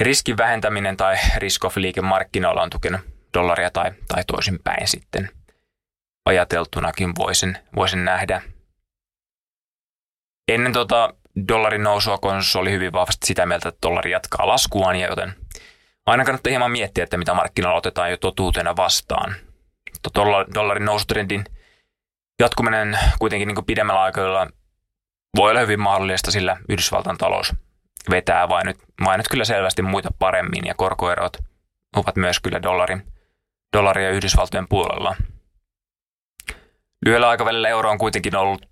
riskin 0.00 0.36
vähentäminen 0.36 0.96
tai 0.96 1.16
risk 1.36 1.64
off 1.64 1.76
liikemarkkinoilla 1.76 2.62
on 2.62 2.70
tukenut 2.70 3.00
dollaria 3.34 3.70
tai, 3.70 3.92
tai 4.08 4.24
toisinpäin 4.26 4.88
sitten– 4.88 5.30
ajateltunakin 6.24 7.12
voisin, 7.18 7.58
voisin 7.76 8.04
nähdä. 8.04 8.42
Ennen 10.48 10.72
tota 10.72 11.14
dollarin 11.48 11.82
nousua 11.82 12.18
konsensus 12.18 12.56
oli 12.56 12.70
hyvin 12.70 12.92
vahvasti 12.92 13.26
sitä 13.26 13.46
mieltä, 13.46 13.68
että 13.68 13.88
dollari 13.88 14.10
jatkaa 14.10 14.48
laskuaan, 14.48 14.96
ja 14.96 15.08
joten 15.08 15.34
aina 16.06 16.24
kannattaa 16.24 16.50
hieman 16.50 16.70
miettiä, 16.70 17.04
että 17.04 17.16
mitä 17.16 17.34
markkinoilla 17.34 17.78
otetaan 17.78 18.10
jo 18.10 18.16
totuutena 18.16 18.76
vastaan. 18.76 19.34
Dollarin 20.54 20.84
nousutrendin 20.84 21.44
jatkuminen 22.38 22.98
kuitenkin 23.18 23.48
niin 23.48 23.64
pidemmällä 23.64 24.02
aikavälillä 24.02 24.46
voi 25.36 25.50
olla 25.50 25.60
hyvin 25.60 25.80
mahdollista, 25.80 26.30
sillä 26.30 26.56
Yhdysvaltain 26.68 27.18
talous 27.18 27.54
vetää 28.10 28.48
vain 28.48 28.66
nyt, 28.66 28.76
vain 29.04 29.18
nyt 29.18 29.28
kyllä 29.28 29.44
selvästi 29.44 29.82
muita 29.82 30.08
paremmin 30.18 30.66
ja 30.66 30.74
korkoerot 30.74 31.36
ovat 31.96 32.16
myös 32.16 32.40
kyllä 32.40 32.62
dollarin, 32.62 33.12
dollaria 33.76 34.10
Yhdysvaltojen 34.10 34.68
puolella. 34.68 35.16
Lyhyellä 37.04 37.28
aikavälillä 37.28 37.68
euro 37.68 37.90
on 37.90 37.98
kuitenkin 37.98 38.36
ollut 38.36 38.66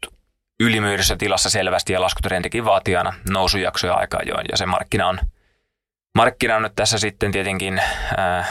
ylimyydessä 0.60 1.16
tilassa 1.16 1.50
selvästi 1.50 1.92
ja 1.92 2.00
laskutrendikin 2.00 2.64
vaatii 2.64 2.96
aina 2.96 3.14
nousujaksoja 3.30 3.94
aika 3.94 4.18
ajoin 4.18 4.46
ja 4.50 4.56
se 4.56 4.66
markkina 4.66 5.08
on, 5.08 5.18
markkina 6.14 6.56
on 6.56 6.62
nyt 6.62 6.74
tässä 6.76 6.98
sitten 6.98 7.32
tietenkin 7.32 7.78
ää, 8.16 8.38
äh, 8.38 8.48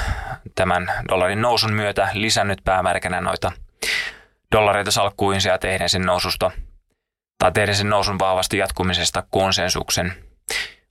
tämän 0.55 0.91
dollarin 1.09 1.41
nousun 1.41 1.73
myötä 1.73 2.09
lisännyt 2.13 2.59
päämärkänä 2.63 3.21
noita 3.21 3.51
dollareita 4.55 4.91
salkkuihinsa 4.91 5.50
ja 5.50 5.57
tehden 5.57 5.89
sen 5.89 6.01
noususta 6.01 6.51
tai 7.38 7.51
tehden 7.51 7.75
sen 7.75 7.89
nousun 7.89 8.19
vahvasti 8.19 8.57
jatkumisesta 8.57 9.23
konsensuksen, 9.29 10.13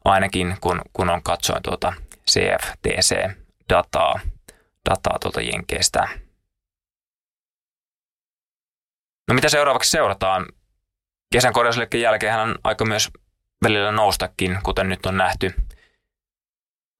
ainakin 0.04 0.56
kun, 0.60 0.80
kun 0.92 1.10
on 1.10 1.22
katsoin 1.22 1.62
tuota 1.62 1.92
CFTC-dataa 2.30 4.20
dataa 4.90 5.18
tuolta 5.20 5.40
Jenkeistä. 5.40 6.08
No 9.30 9.34
mitä 9.34 9.48
seuraavaksi 9.48 9.90
seurataan? 9.90 10.46
Kesän 11.32 11.52
korjausliikkeen 11.52 12.02
jälkeen 12.02 12.32
hän 12.32 12.48
on 12.48 12.58
aika 12.64 12.84
myös 12.84 13.10
välillä 13.64 13.92
noustakin, 13.92 14.58
kuten 14.62 14.88
nyt 14.88 15.06
on 15.06 15.16
nähty. 15.16 15.54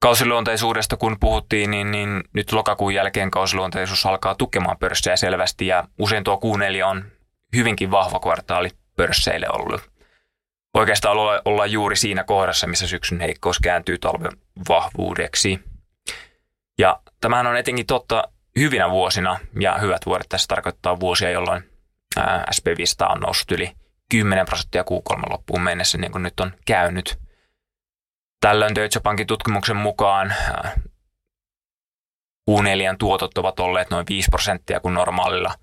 Kausiluonteisuudesta 0.01 0.97
kun 0.97 1.17
puhuttiin, 1.21 1.71
niin, 1.71 1.91
niin 1.91 2.23
nyt 2.33 2.53
lokakuun 2.53 2.95
jälkeen 2.95 3.31
kausiluonteisuus 3.31 4.07
alkaa 4.07 4.35
tukemaan 4.35 4.77
pörssejä 4.79 5.17
selvästi 5.17 5.67
ja 5.67 5.89
usein 5.99 6.25
tuo 6.25 6.41
Q4 6.45 6.85
on 6.85 7.05
hyvinkin 7.57 7.91
vahva 7.91 8.21
kvartaali 8.21 8.71
pörsseille 8.97 9.47
ollut. 9.53 9.91
Oikeastaan 10.75 11.17
olla, 11.17 11.43
ollaan 11.45 11.73
juuri 11.73 11.97
siinä 11.97 12.25
kohdassa, 12.25 12.67
missä 12.67 12.87
syksyn 12.87 13.21
heikkous 13.21 13.59
kääntyy 13.59 13.99
talven 13.99 14.33
vahvuudeksi. 14.69 15.61
Ja 16.79 17.01
tämähän 17.21 17.47
on 17.47 17.57
etenkin 17.57 17.87
totta 17.87 18.29
hyvinä 18.59 18.91
vuosina 18.91 19.39
ja 19.61 19.79
hyvät 19.79 20.07
vuodet 20.07 20.29
tässä 20.29 20.49
tarkoittaa 20.49 21.01
vuosia, 21.01 21.31
jolloin 21.31 21.70
SP500 22.19 23.13
on 23.13 23.21
noussut 23.21 23.51
yli 23.51 23.73
10 24.11 24.47
prosenttia 24.47 24.83
Q3 24.83 25.31
loppuun 25.31 25.63
mennessä, 25.63 25.99
niin 25.99 26.13
kuin 26.13 26.23
nyt 26.23 26.41
on 26.41 26.53
käynyt. 26.67 27.19
Tällöin 28.41 28.75
Deutsche 28.75 29.01
Bankin 29.01 29.27
tutkimuksen 29.27 29.77
mukaan 29.77 30.35
Q4 32.51 32.97
tuotot 32.99 33.39
ovat 33.39 33.61
olleet 33.61 33.91
noin 33.91 34.07
5 34.09 34.29
prosenttia 34.31 34.81
kuin 34.81 34.95
normaalilla, 34.95 35.55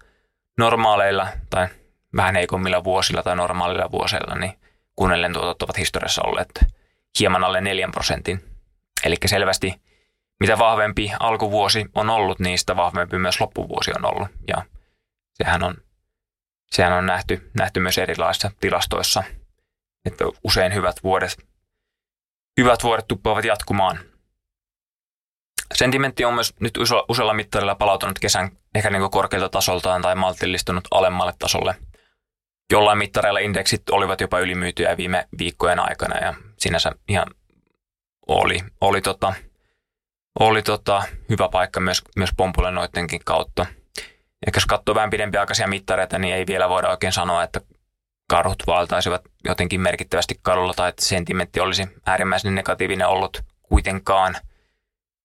normaaleilla 0.57 1.27
tai 1.49 1.67
vähän 2.15 2.35
heikommilla 2.35 2.83
vuosilla 2.83 3.23
tai 3.23 3.35
normaalilla 3.35 3.91
vuosilla, 3.91 4.35
niin 4.35 4.51
q 4.99 5.33
tuotot 5.33 5.61
ovat 5.61 5.77
historiassa 5.77 6.21
olleet 6.25 6.65
hieman 7.19 7.43
alle 7.43 7.61
4 7.61 7.89
prosentin. 7.91 8.43
Eli 9.05 9.15
selvästi 9.25 9.81
mitä 10.39 10.59
vahvempi 10.59 11.11
alkuvuosi 11.19 11.85
on 11.95 12.09
ollut, 12.09 12.39
niin 12.39 12.59
sitä 12.59 12.75
vahvempi 12.75 13.17
myös 13.17 13.41
loppuvuosi 13.41 13.91
on 13.97 14.05
ollut. 14.05 14.27
Ja 14.47 14.65
sehän 15.33 15.63
on 15.63 15.75
sehän 16.71 16.93
on 16.93 17.05
nähty, 17.05 17.51
nähty 17.53 17.79
myös 17.79 17.97
erilaisissa 17.97 18.51
tilastoissa, 18.59 19.23
että 20.05 20.25
usein 20.43 20.73
hyvät 20.73 21.03
vuodet, 21.03 21.37
hyvät 22.59 22.83
vuodet 22.83 23.07
tuppaavat 23.07 23.45
jatkumaan. 23.45 23.99
Sentimentti 25.73 26.25
on 26.25 26.33
myös 26.33 26.53
nyt 26.59 26.77
usealla 27.09 27.33
mittarilla 27.33 27.75
palautunut 27.75 28.19
kesän 28.19 28.51
ehkä 28.75 28.89
niin 28.89 29.11
korkealta 29.11 29.49
tasoltaan 29.49 30.01
tai 30.01 30.15
maltillistunut 30.15 30.87
alemmalle 30.91 31.33
tasolle. 31.39 31.75
Jollain 32.71 32.97
mittareilla 32.97 33.39
indeksit 33.39 33.89
olivat 33.89 34.21
jopa 34.21 34.39
ylimyytyjä 34.39 34.97
viime 34.97 35.27
viikkojen 35.39 35.79
aikana 35.79 36.17
ja 36.17 36.33
sinänsä 36.57 36.91
ihan 37.09 37.27
oli, 38.27 38.59
oli, 38.81 39.01
tota, 39.01 39.33
oli 40.39 40.61
tota, 40.61 41.03
hyvä 41.29 41.49
paikka 41.49 41.79
myös, 41.79 42.01
myös 42.15 42.29
pompulle 42.37 42.71
noidenkin 42.71 43.21
kautta. 43.25 43.65
Ja 44.45 44.51
jos 44.55 44.65
katsoo 44.65 44.95
vähän 44.95 45.09
pidempiaikaisia 45.09 45.67
mittareita, 45.67 46.19
niin 46.19 46.35
ei 46.35 46.47
vielä 46.47 46.69
voida 46.69 46.89
oikein 46.89 47.13
sanoa, 47.13 47.43
että 47.43 47.61
karhut 48.29 48.63
valtaisivat 48.67 49.21
jotenkin 49.43 49.81
merkittävästi 49.81 50.39
kadulla 50.41 50.73
tai 50.73 50.89
että 50.89 51.05
sentimentti 51.05 51.59
olisi 51.59 51.87
äärimmäisen 52.05 52.55
negatiivinen 52.55 53.07
ollut 53.07 53.43
kuitenkaan 53.63 54.35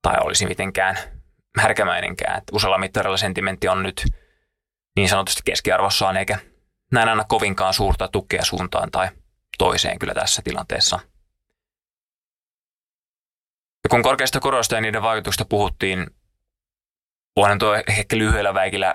tai 0.03 0.15
olisi 0.21 0.47
mitenkään 0.47 0.99
härkämäinenkään. 1.59 2.39
Että 2.39 2.57
usealla 2.57 2.79
mittarilla 2.79 3.17
sentimentti 3.17 3.69
on 3.69 3.83
nyt 3.83 4.05
niin 4.97 5.09
sanotusti 5.09 5.43
keskiarvossaan 5.45 6.17
eikä 6.17 6.39
näin 6.93 7.09
aina 7.09 7.25
kovinkaan 7.29 7.75
suurta 7.75 8.09
tukea 8.09 8.45
suuntaan 8.45 8.91
tai 8.91 9.09
toiseen 9.59 9.99
kyllä 9.99 10.15
tässä 10.15 10.43
tilanteessa. 10.45 11.01
Ja 13.85 13.89
kun 13.91 14.03
korkeista 14.03 14.41
koroista 14.41 14.75
ja 14.75 14.81
niiden 14.81 15.03
vaikutuksista 15.03 15.45
puhuttiin, 15.45 16.07
voidaan 17.37 17.59
tuo 17.59 17.75
ehkä 17.75 18.19
lyhyellä, 18.19 18.55
väikillä, 18.55 18.95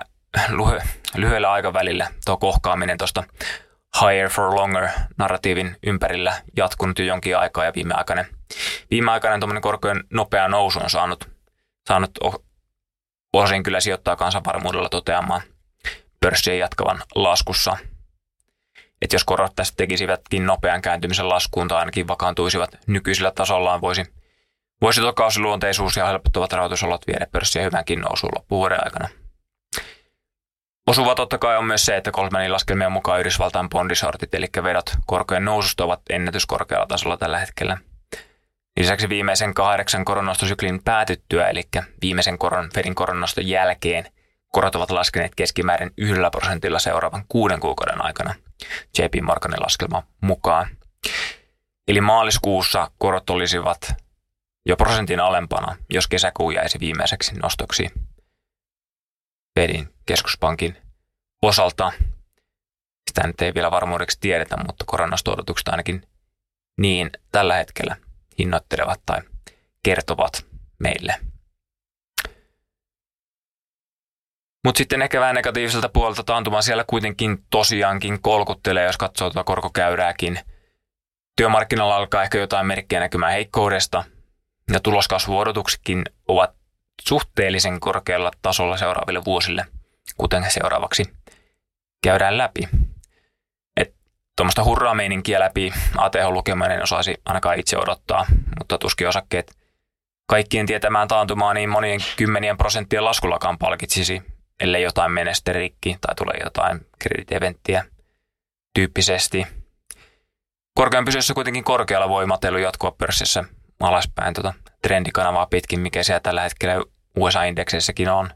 lyhyellä 1.14 1.52
aikavälillä 1.52 2.10
tuo 2.24 2.36
kohkaaminen 2.36 2.98
tuosta 2.98 3.24
higher 4.00 4.28
for 4.28 4.54
longer 4.54 4.88
narratiivin 5.18 5.76
ympärillä 5.86 6.42
jatkunut 6.56 6.98
jo 6.98 7.04
jonkin 7.04 7.38
aikaa 7.38 7.64
ja 7.64 7.72
viimeaikainen, 7.74 8.26
viimeaikainen 8.90 9.40
tuommoinen 9.40 9.62
korkojen 9.62 10.04
nopea 10.12 10.48
nousu 10.48 10.78
on 10.78 10.90
saanut, 10.90 11.28
saanut 11.88 12.10
osin 13.32 13.62
kyllä 13.62 13.80
sijoittaa 13.80 14.16
kansanvarmuudella 14.16 14.88
toteamaan 14.88 15.42
pörssien 16.20 16.58
jatkavan 16.58 17.02
laskussa. 17.14 17.76
Että 19.02 19.14
jos 19.14 19.24
korot 19.24 19.52
tästä 19.56 19.76
tekisivätkin 19.76 20.46
nopean 20.46 20.82
kääntymisen 20.82 21.28
laskuun 21.28 21.68
tai 21.68 21.78
ainakin 21.78 22.08
vakaantuisivat 22.08 22.78
nykyisellä 22.86 23.30
tasollaan, 23.30 23.80
voisi, 23.80 24.04
voisi 24.82 25.00
tuo 25.00 25.12
kausiluonteisuus 25.12 25.96
ja 25.96 26.06
helpottavat 26.06 26.52
rahoitusolot 26.52 27.06
viedä 27.06 27.26
pörssiä 27.32 27.62
hyvänkin 27.62 28.00
nousuun 28.00 28.32
loppuvuoden 28.36 28.84
aikana. 28.84 29.08
Osuva 30.86 31.14
totta 31.14 31.38
kai 31.38 31.56
on 31.56 31.64
myös 31.64 31.86
se, 31.86 31.96
että 31.96 32.10
Goldmanin 32.10 32.52
laskelmien 32.52 32.92
mukaan 32.92 33.20
Yhdysvaltain 33.20 33.68
bondisortit, 33.68 34.34
eli 34.34 34.46
vedot 34.62 34.90
korkojen 35.06 35.44
noususta 35.44 35.84
ovat 35.84 36.00
ennätyskorkealla 36.10 36.86
tasolla 36.86 37.16
tällä 37.16 37.38
hetkellä. 37.38 37.78
Lisäksi 38.76 39.08
viimeisen 39.08 39.54
kahdeksan 39.54 40.04
koronastosyklin 40.04 40.82
päätyttyä, 40.84 41.48
eli 41.48 41.62
viimeisen 42.02 42.38
koron, 42.38 42.70
Fedin 42.74 42.94
koronaston 42.94 43.48
jälkeen, 43.48 44.04
korot 44.52 44.74
ovat 44.74 44.90
laskeneet 44.90 45.34
keskimäärin 45.34 45.90
yhdellä 45.96 46.30
prosentilla 46.30 46.78
seuraavan 46.78 47.24
kuuden 47.28 47.60
kuukauden 47.60 48.04
aikana 48.04 48.34
JP 48.98 49.14
Morganin 49.22 49.62
laskelman 49.62 50.02
mukaan. 50.20 50.68
Eli 51.88 52.00
maaliskuussa 52.00 52.90
korot 52.98 53.30
olisivat 53.30 53.94
jo 54.68 54.76
prosentin 54.76 55.20
alempana, 55.20 55.76
jos 55.90 56.08
kesäkuu 56.08 56.50
jäisi 56.50 56.80
viimeiseksi 56.80 57.34
nostoksi 57.34 57.90
Fedin 59.58 59.88
keskuspankin 60.06 60.76
osalta. 61.42 61.92
Sitä 63.10 63.26
nyt 63.26 63.42
ei 63.42 63.54
vielä 63.54 63.70
varmuudeksi 63.70 64.20
tiedetä, 64.20 64.56
mutta 64.66 64.84
koronasto-odotukset 64.86 65.68
ainakin 65.68 66.02
niin 66.78 67.10
tällä 67.32 67.54
hetkellä 67.54 67.96
hinnoittelevat 68.38 69.00
tai 69.06 69.20
kertovat 69.82 70.46
meille. 70.78 71.14
Mutta 74.64 74.78
sitten 74.78 75.02
ehkä 75.02 75.20
vähän 75.20 75.34
negatiiviselta 75.34 75.88
puolelta 75.88 76.22
taantuma 76.22 76.62
siellä 76.62 76.84
kuitenkin 76.86 77.44
tosiaankin 77.50 78.22
kolkuttelee, 78.22 78.84
jos 78.84 78.96
katsoo 78.96 79.30
tuota 79.30 79.44
korkokäyrääkin. 79.44 80.40
Työmarkkinoilla 81.36 81.96
alkaa 81.96 82.22
ehkä 82.22 82.38
jotain 82.38 82.66
merkkejä 82.66 83.00
näkymään 83.00 83.32
heikkoudesta, 83.32 84.04
ja 84.72 84.80
tuloskasvuodotuksetkin 84.80 86.04
ovat 86.28 86.50
suhteellisen 87.08 87.80
korkealla 87.80 88.30
tasolla 88.42 88.76
seuraaville 88.76 89.24
vuosille, 89.24 89.66
kuten 90.16 90.50
seuraavaksi 90.50 91.04
käydään 92.02 92.38
läpi. 92.38 92.68
Tuommoista 94.36 94.64
hurraa-meininkiä 94.64 95.40
läpi 95.40 95.72
ATH-lukemaan 95.96 96.70
en 96.70 96.82
osaisi 96.82 97.14
ainakaan 97.24 97.58
itse 97.58 97.78
odottaa, 97.78 98.26
mutta 98.58 98.78
tuskin 98.78 99.08
osakkeet 99.08 99.58
kaikkien 100.26 100.66
tietämään 100.66 101.08
taantumaa 101.08 101.54
niin 101.54 101.68
monien 101.68 102.00
kymmenien 102.16 102.56
prosenttien 102.56 103.04
laskullakaan 103.04 103.58
palkitsisi, 103.58 104.22
ellei 104.60 104.82
jotain 104.82 105.12
menesterikki 105.12 105.96
tai 106.00 106.14
tulee 106.14 106.36
jotain 106.44 106.86
krediteventtiä 106.98 107.84
tyyppisesti. 108.74 109.46
Korkean 110.74 111.04
pysyessä 111.04 111.34
kuitenkin 111.34 111.64
korkealla 111.64 112.08
voi 112.08 112.26
matelu 112.26 112.58
jatkua 112.58 112.90
pörssissä 112.90 113.44
alaspäin 113.80 114.34
tuota 114.34 114.54
trendikanavaa 114.82 115.46
pitkin, 115.46 115.80
mikä 115.80 116.02
siellä 116.02 116.20
tällä 116.20 116.42
hetkellä 116.42 116.84
USA-indekseissäkin 117.16 118.08
on. 118.08 118.30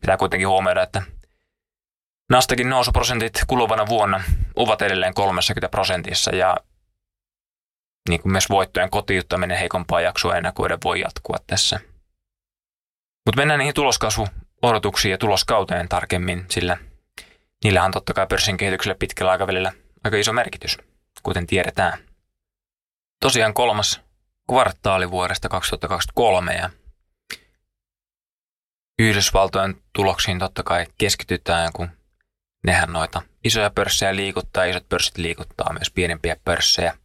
Pitää 0.00 0.16
kuitenkin 0.16 0.48
huomioida, 0.48 0.82
että 0.82 1.02
Nastakin 2.30 2.70
nousuprosentit 2.70 3.32
kuluvana 3.46 3.86
vuonna 3.86 4.22
ovat 4.56 4.82
edelleen 4.82 5.14
30 5.14 5.68
prosentissa 5.68 6.34
ja 6.34 6.56
niin 8.08 8.22
kuin 8.22 8.32
myös 8.32 8.50
voittojen 8.50 8.90
kotiuttaminen 8.90 9.58
heikompaa 9.58 10.00
jaksoa 10.00 10.36
ennakoiden 10.36 10.78
voi 10.84 11.00
jatkua 11.00 11.36
tässä. 11.46 11.80
Mutta 13.26 13.36
mennään 13.36 13.58
niihin 13.58 13.74
tuloskasvuodotuksiin 13.74 15.12
ja 15.12 15.18
tuloskauteen 15.18 15.88
tarkemmin, 15.88 16.46
sillä 16.50 16.76
niillä 17.64 17.84
on 17.84 17.92
totta 17.92 18.14
kai 18.14 18.26
pörssin 18.26 18.56
kehitykselle 18.56 18.96
pitkällä 18.98 19.32
aikavälillä 19.32 19.72
aika 20.04 20.16
iso 20.16 20.32
merkitys, 20.32 20.78
kuten 21.22 21.46
tiedetään. 21.46 21.98
Tosiaan 23.20 23.54
kolmas 23.54 24.03
kvartaali 24.48 25.10
vuodesta 25.10 25.48
2023 25.48 26.54
ja 26.54 26.70
Yhdysvaltojen 28.98 29.82
tuloksiin 29.92 30.38
totta 30.38 30.62
kai 30.62 30.86
keskitytään, 30.98 31.72
kun 31.72 31.88
nehän 32.66 32.92
noita 32.92 33.22
isoja 33.44 33.70
pörssejä 33.70 34.16
liikuttaa, 34.16 34.64
isot 34.64 34.88
pörssit 34.88 35.18
liikuttaa 35.18 35.72
myös 35.72 35.90
pienempiä 35.90 36.36
pörssejä. 36.44 36.98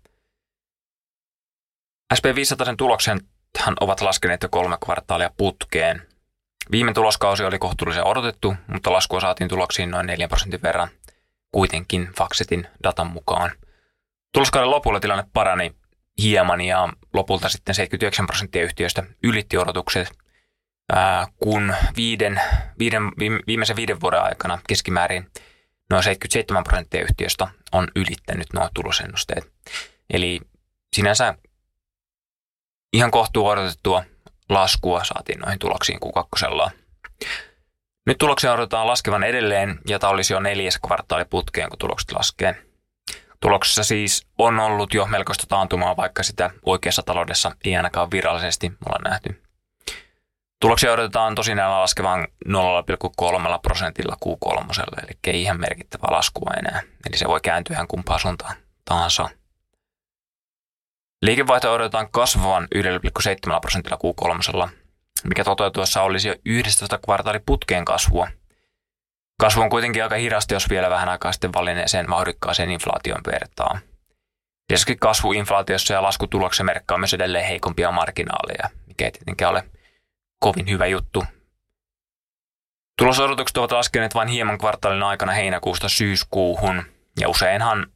SP500 2.13 2.75
tuloksenhan 2.77 3.75
ovat 3.79 4.01
laskeneet 4.01 4.43
jo 4.43 4.49
kolme 4.49 4.77
kvartaalia 4.85 5.31
putkeen. 5.37 6.07
Viime 6.71 6.93
tuloskausi 6.93 7.43
oli 7.43 7.59
kohtuullisen 7.59 8.07
odotettu, 8.07 8.55
mutta 8.67 8.93
laskua 8.93 9.21
saatiin 9.21 9.49
tuloksiin 9.49 9.91
noin 9.91 10.07
4 10.07 10.27
prosentin 10.27 10.61
verran 10.61 10.89
kuitenkin 11.51 12.09
Faxetin 12.17 12.67
datan 12.83 13.07
mukaan. 13.07 13.51
Tuloskauden 14.33 14.71
lopulla 14.71 14.99
tilanne 14.99 15.23
parani 15.33 15.75
hieman 16.21 16.61
ja 16.61 16.93
lopulta 17.13 17.49
sitten 17.49 17.75
79 17.75 18.27
prosenttia 18.27 18.63
yhtiöistä 18.63 19.03
ylitti 19.23 19.57
odotukset, 19.57 20.11
kun 21.43 21.75
viiden, 21.95 22.41
viiden, 22.79 23.03
viimeisen 23.47 23.75
viiden 23.75 24.01
vuoden 24.01 24.21
aikana 24.21 24.59
keskimäärin 24.67 25.31
noin 25.89 26.03
77 26.03 26.63
prosenttia 26.63 27.03
yhtiöstä 27.03 27.47
on 27.71 27.87
ylittänyt 27.95 28.47
nuo 28.53 28.69
tulosennusteet. 28.73 29.51
Eli 30.09 30.39
sinänsä 30.95 31.35
ihan 32.93 33.11
kohtuu 33.11 33.47
odotettua 33.47 34.03
laskua 34.49 35.03
saatiin 35.03 35.39
noihin 35.39 35.59
tuloksiin 35.59 35.99
kuukakkosella. 35.99 36.71
Nyt 38.05 38.17
tuloksia 38.17 38.53
odotetaan 38.53 38.87
laskevan 38.87 39.23
edelleen 39.23 39.79
ja 39.87 39.99
tämä 39.99 40.11
olisi 40.11 40.33
jo 40.33 40.39
neljäs 40.39 40.79
kvartaali 40.87 41.25
putkeen, 41.25 41.69
kun 41.69 41.79
tulokset 41.79 42.11
laskee. 42.11 42.68
Tuloksessa 43.41 43.83
siis 43.83 44.27
on 44.37 44.59
ollut 44.59 44.93
jo 44.93 45.05
melkoista 45.05 45.47
taantumaa, 45.47 45.97
vaikka 45.97 46.23
sitä 46.23 46.49
oikeassa 46.65 47.03
taloudessa 47.03 47.51
ei 47.65 47.75
ainakaan 47.75 48.11
virallisesti 48.11 48.71
olla 48.85 49.09
nähty. 49.09 49.41
Tuloksia 50.61 50.91
odotetaan 50.91 51.35
tosinaan 51.35 51.81
laskevan 51.81 52.27
0,3 52.47 53.59
prosentilla 53.61 54.17
Q3, 54.25 55.03
eli 55.03 55.11
ei 55.27 55.41
ihan 55.41 55.59
merkittävä 55.59 56.07
laskua 56.11 56.51
enää. 56.57 56.81
Eli 57.09 57.17
se 57.17 57.27
voi 57.27 57.41
kääntyä 57.41 57.73
ihan 57.73 57.87
kumpaan 57.87 58.19
suuntaan 58.19 58.55
tahansa. 58.85 59.29
Liikevaihto 61.21 61.73
odotetaan 61.73 62.11
kasvavan 62.11 62.67
1,7 62.75 63.59
prosentilla 63.61 63.97
Q3, 63.97 64.69
mikä 65.23 65.43
toteutuessa 65.43 66.01
olisi 66.01 66.27
jo 66.27 66.35
11 66.45 66.97
kvartaaliputkeen 66.97 67.85
kasvua. 67.85 68.27
Kasvu 69.39 69.61
on 69.61 69.69
kuitenkin 69.69 70.03
aika 70.03 70.15
hidasta, 70.15 70.53
jos 70.53 70.69
vielä 70.69 70.89
vähän 70.89 71.09
aikaa 71.09 71.31
sitten 71.31 71.53
valinneeseen 71.53 72.09
vauhdikkaaseen 72.09 72.71
inflaation 72.71 73.21
vertaa. 73.31 73.79
Lisäksi 74.71 74.95
kasvu 74.95 75.31
inflaatiossa 75.31 75.93
ja 75.93 76.03
laskutuloksen 76.03 76.65
merkkaa 76.65 76.97
myös 76.97 77.13
edelleen 77.13 77.45
heikompia 77.45 77.91
marginaaleja, 77.91 78.69
mikä 78.87 79.05
ei 79.05 79.11
tietenkään 79.11 79.51
ole 79.51 79.63
kovin 80.39 80.69
hyvä 80.69 80.85
juttu. 80.85 81.23
Tulosodotukset 82.97 83.57
ovat 83.57 83.71
laskeneet 83.71 84.15
vain 84.15 84.27
hieman 84.27 84.57
kvartaalin 84.57 85.03
aikana 85.03 85.31
heinäkuusta 85.31 85.89
syyskuuhun, 85.89 86.83
ja 87.19 87.29
useinhan 87.29 87.87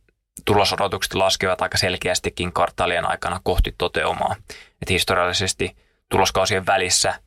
tulosodotukset 0.46 1.14
laskevat 1.14 1.62
aika 1.62 1.78
selkeästikin 1.78 2.54
kvartaalien 2.54 3.10
aikana 3.10 3.40
kohti 3.44 3.76
toteumaa. 3.78 4.36
Et 4.82 4.90
historiallisesti 4.90 5.78
tuloskausien 6.10 6.66
välissä 6.66 7.20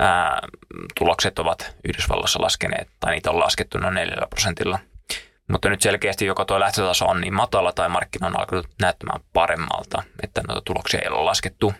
ää, 0.00 0.40
tulokset 0.98 1.38
ovat 1.38 1.76
Yhdysvalloissa 1.88 2.42
laskeneet, 2.42 2.88
tai 3.00 3.12
niitä 3.12 3.30
on 3.30 3.38
laskettu 3.38 3.78
noin 3.78 3.94
4 3.94 4.16
prosentilla. 4.30 4.78
Mutta 5.50 5.68
nyt 5.68 5.82
selkeästi 5.82 6.26
joko 6.26 6.44
tuo 6.44 6.60
lähtötaso 6.60 7.04
on 7.04 7.20
niin 7.20 7.34
matala 7.34 7.72
tai 7.72 7.88
markkina 7.88 8.26
on 8.26 8.40
alkanut 8.40 8.68
näyttämään 8.80 9.20
paremmalta, 9.32 10.02
että 10.22 10.40
noita 10.48 10.62
tuloksia 10.64 11.00
ei 11.00 11.08
ole 11.08 11.24
laskettu. 11.24 11.74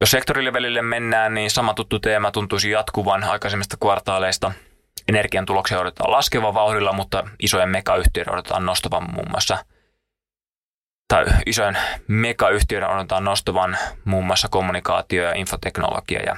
Jos 0.00 0.10
sektorilevelille 0.10 0.82
mennään, 0.82 1.34
niin 1.34 1.50
sama 1.50 1.74
tuttu 1.74 1.98
teema 1.98 2.30
tuntuisi 2.30 2.70
jatkuvan 2.70 3.24
aikaisemmista 3.24 3.76
kvartaaleista. 3.76 4.52
Energian 5.08 5.46
tuloksia 5.46 5.80
odotetaan 5.80 6.10
laskevan 6.10 6.54
vauhdilla, 6.54 6.92
mutta 6.92 7.28
isojen 7.42 7.68
megayhtiöiden 7.68 8.32
odotetaan 8.32 8.66
nostavan 8.66 9.14
muun 9.14 9.30
muassa 9.30 9.64
tai 11.08 11.24
isojen 11.46 11.78
megayhtiöiden 12.08 12.88
odotetaan 12.90 13.24
nostavan 13.24 13.78
muun 14.04 14.26
muassa 14.26 14.48
kommunikaatio- 14.48 15.24
ja 15.24 15.34
infoteknologia 15.34 16.22
ja 16.22 16.36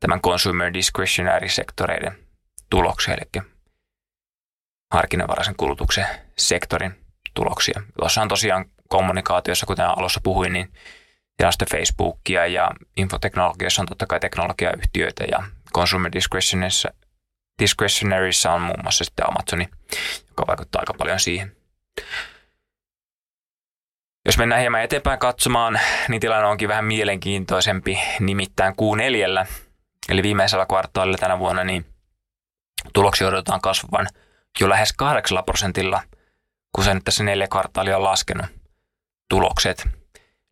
tämän 0.00 0.20
consumer 0.20 0.72
discretionary 0.72 1.48
sektoreiden 1.48 2.18
tuloksia, 2.70 3.14
eli 3.14 3.44
harkinnanvaraisen 4.92 5.56
kulutuksen 5.56 6.06
sektorin 6.38 7.04
tuloksia. 7.34 7.82
Tuossa 7.98 8.22
on 8.22 8.28
tosiaan 8.28 8.64
kommunikaatiossa, 8.88 9.66
kuten 9.66 9.86
alussa 9.86 10.20
puhuin, 10.22 10.52
niin 10.52 10.72
siellä 11.36 11.52
sitten 11.52 11.68
Facebookia 11.70 12.46
ja 12.46 12.70
infoteknologiassa 12.96 13.82
on 13.82 13.86
totta 13.86 14.06
kai 14.06 14.20
teknologiayhtiöitä 14.20 15.24
ja 15.30 15.42
consumer 15.74 16.12
discretionaryissa, 16.12 16.92
discretionaryissa 17.62 18.52
on 18.52 18.62
muun 18.62 18.82
muassa 18.82 19.04
sitten 19.04 19.28
Amazoni, 19.28 19.68
joka 20.28 20.46
vaikuttaa 20.46 20.80
aika 20.80 20.94
paljon 20.94 21.20
siihen. 21.20 21.56
Jos 24.26 24.38
mennään 24.38 24.60
hieman 24.60 24.82
eteenpäin 24.82 25.18
katsomaan, 25.18 25.80
niin 26.08 26.20
tilanne 26.20 26.46
onkin 26.46 26.68
vähän 26.68 26.84
mielenkiintoisempi, 26.84 28.00
nimittäin 28.20 28.74
Q4, 28.74 29.46
eli 30.08 30.22
viimeisellä 30.22 30.66
kvartaalilla 30.66 31.18
tänä 31.18 31.38
vuonna, 31.38 31.64
niin 31.64 31.86
tuloksia 32.92 33.28
odotetaan 33.28 33.60
kasvavan 33.60 34.08
jo 34.60 34.68
lähes 34.68 34.92
8 34.92 35.44
prosentilla, 35.46 36.02
kun 36.72 36.84
se 36.84 36.94
nyt 36.94 37.04
tässä 37.04 37.24
neljä 37.24 37.48
kvartaalia 37.48 37.96
on 37.96 38.04
laskenut 38.04 38.46
tulokset. 39.28 39.88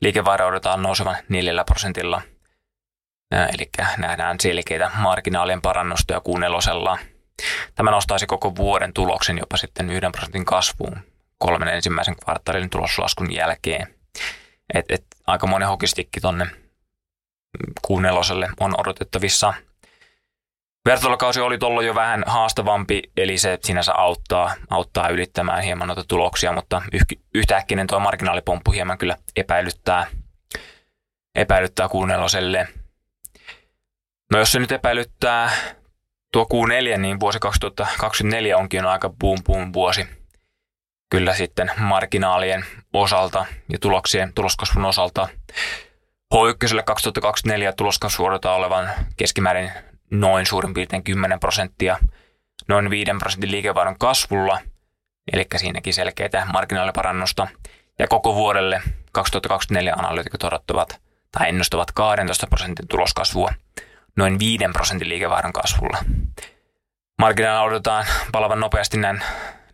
Liikevaihdon 0.00 0.48
odotetaan 0.48 0.82
nousevan 0.82 1.16
4 1.28 1.64
prosentilla, 1.64 2.22
eli 3.30 3.70
nähdään 3.96 4.40
selkeitä 4.40 4.90
marginaalien 4.94 5.62
parannusta 5.62 6.12
ja 6.12 6.20
kuunnelosella. 6.20 6.98
Tämä 7.74 7.90
nostaisi 7.90 8.26
koko 8.26 8.56
vuoden 8.56 8.92
tuloksen 8.92 9.38
jopa 9.38 9.56
sitten 9.56 9.90
yhden 9.90 10.12
prosentin 10.12 10.44
kasvuun 10.44 11.09
kolmen 11.40 11.68
ensimmäisen 11.68 12.16
kvartaalin 12.24 12.70
tuloslaskun 12.70 13.34
jälkeen. 13.34 13.94
Et, 14.74 14.84
et, 14.88 15.06
aika 15.26 15.46
monen 15.46 15.68
hokistikki 15.68 16.20
tonne 16.20 16.46
kuunneloselle 17.82 18.48
on 18.60 18.80
odotettavissa. 18.80 19.54
Vertailukausi 20.86 21.40
oli 21.40 21.58
tuolloin 21.58 21.86
jo 21.86 21.94
vähän 21.94 22.24
haastavampi, 22.26 23.02
eli 23.16 23.38
se 23.38 23.58
sinänsä 23.64 23.94
auttaa, 23.94 24.54
auttaa 24.70 25.08
ylittämään 25.08 25.62
hieman 25.62 25.88
noita 25.88 26.04
tuloksia, 26.08 26.52
mutta 26.52 26.82
yhtäkkinen 27.34 27.86
tuo 27.86 28.00
marginaalipomppu 28.00 28.72
hieman 28.72 28.98
kyllä 28.98 29.16
epäilyttää, 29.36 30.06
epäilyttää 31.34 31.88
kuunneloselle. 31.88 32.68
No 34.32 34.38
jos 34.38 34.52
se 34.52 34.58
nyt 34.58 34.72
epäilyttää 34.72 35.50
tuo 36.32 36.46
Q4, 36.54 36.98
niin 36.98 37.20
vuosi 37.20 37.38
2024 37.38 38.58
onkin 38.58 38.84
aika 38.84 39.10
boom 39.10 39.38
boom 39.44 39.72
vuosi– 39.72 40.06
kyllä 41.10 41.34
sitten 41.34 41.70
marginaalien 41.76 42.64
osalta 42.92 43.46
ja 43.68 43.78
tuloksien, 43.78 44.32
tuloskasvun 44.34 44.84
osalta. 44.84 45.28
H1 46.34 46.82
2024 46.84 47.72
tuloskasvu 47.72 48.24
odotetaan 48.24 48.56
olevan 48.56 48.90
keskimäärin 49.16 49.70
noin 50.10 50.46
suurin 50.46 50.74
piirtein 50.74 51.04
10 51.04 51.40
prosenttia, 51.40 51.98
noin 52.68 52.90
5 52.90 53.10
prosentin 53.18 53.50
liikevaihdon 53.50 53.98
kasvulla, 53.98 54.60
eli 55.32 55.46
siinäkin 55.56 55.94
selkeitä 55.94 56.46
marginaaliparannusta. 56.52 57.48
Ja 57.98 58.08
koko 58.08 58.34
vuodelle 58.34 58.82
2024 59.12 59.94
analyytikot 59.94 60.44
odottavat 60.44 61.00
tai 61.32 61.48
ennustavat 61.48 61.92
12 61.92 62.46
prosentin 62.46 62.88
tuloskasvua 62.88 63.52
noin 64.16 64.38
5 64.38 64.64
prosentin 64.72 65.08
liikevaihdon 65.08 65.52
kasvulla. 65.52 65.98
Marginaali 67.18 67.66
odotetaan 67.66 68.04
palavan 68.32 68.60
nopeasti 68.60 68.98
näin 68.98 69.22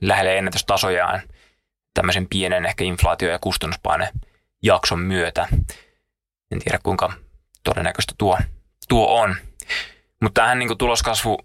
lähelle 0.01 0.39
ennätystasojaan 0.39 1.23
tämmöisen 1.95 2.27
pienen 2.29 2.67
ehkä 2.67 2.85
inflaatio- 2.85 3.31
ja 3.31 3.39
kustannuspaine 3.39 4.11
jakson 4.63 5.01
myötä. 5.01 5.49
En 6.51 6.59
tiedä 6.65 6.79
kuinka 6.83 7.13
todennäköistä 7.65 8.15
tuo, 8.19 8.39
tuo 8.89 9.21
on. 9.21 9.37
Mutta 10.23 10.41
tähän 10.41 10.59
niin 10.59 10.79
tuloskasvu, 10.79 11.39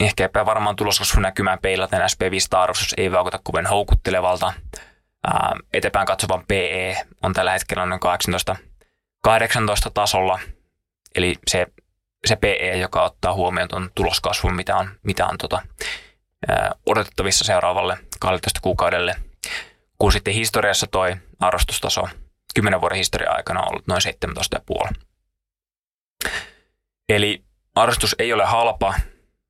ehkä 0.00 0.30
varmaan 0.46 0.76
tuloskasvu 0.76 1.20
näkymään 1.20 1.58
peilaten 1.62 2.00
SP500-arvostus 2.00 2.94
ei 2.96 3.12
vaikuta 3.12 3.40
kovin 3.42 3.66
houkuttelevalta. 3.66 4.52
Ää, 5.26 5.56
eteenpäin 5.72 6.06
katsovan 6.06 6.44
PE 6.48 6.96
on 7.22 7.32
tällä 7.32 7.52
hetkellä 7.52 7.86
noin 7.86 8.00
18, 8.00 8.56
18 9.22 9.90
tasolla, 9.90 10.38
eli 11.14 11.34
se, 11.46 11.66
se 12.26 12.36
PE, 12.36 12.76
joka 12.76 13.02
ottaa 13.02 13.34
huomioon 13.34 13.68
tuon 13.68 13.90
tuloskasvun, 13.94 14.54
mitä 14.54 14.76
on, 14.76 14.90
mitä 15.02 15.26
on 15.26 15.38
tota, 15.38 15.62
odotettavissa 16.86 17.44
seuraavalle 17.44 17.98
12 18.20 18.60
kuukaudelle, 18.62 19.14
kun 19.98 20.12
sitten 20.12 20.34
historiassa 20.34 20.86
toi 20.86 21.16
arvostustaso 21.40 22.08
10 22.54 22.80
vuoden 22.80 22.98
historia 22.98 23.30
aikana 23.32 23.60
on 23.60 23.68
ollut 23.68 23.86
noin 23.86 24.02
17,5. 26.28 26.34
Eli 27.08 27.44
arvostus 27.74 28.16
ei 28.18 28.32
ole 28.32 28.44
halpa, 28.44 28.94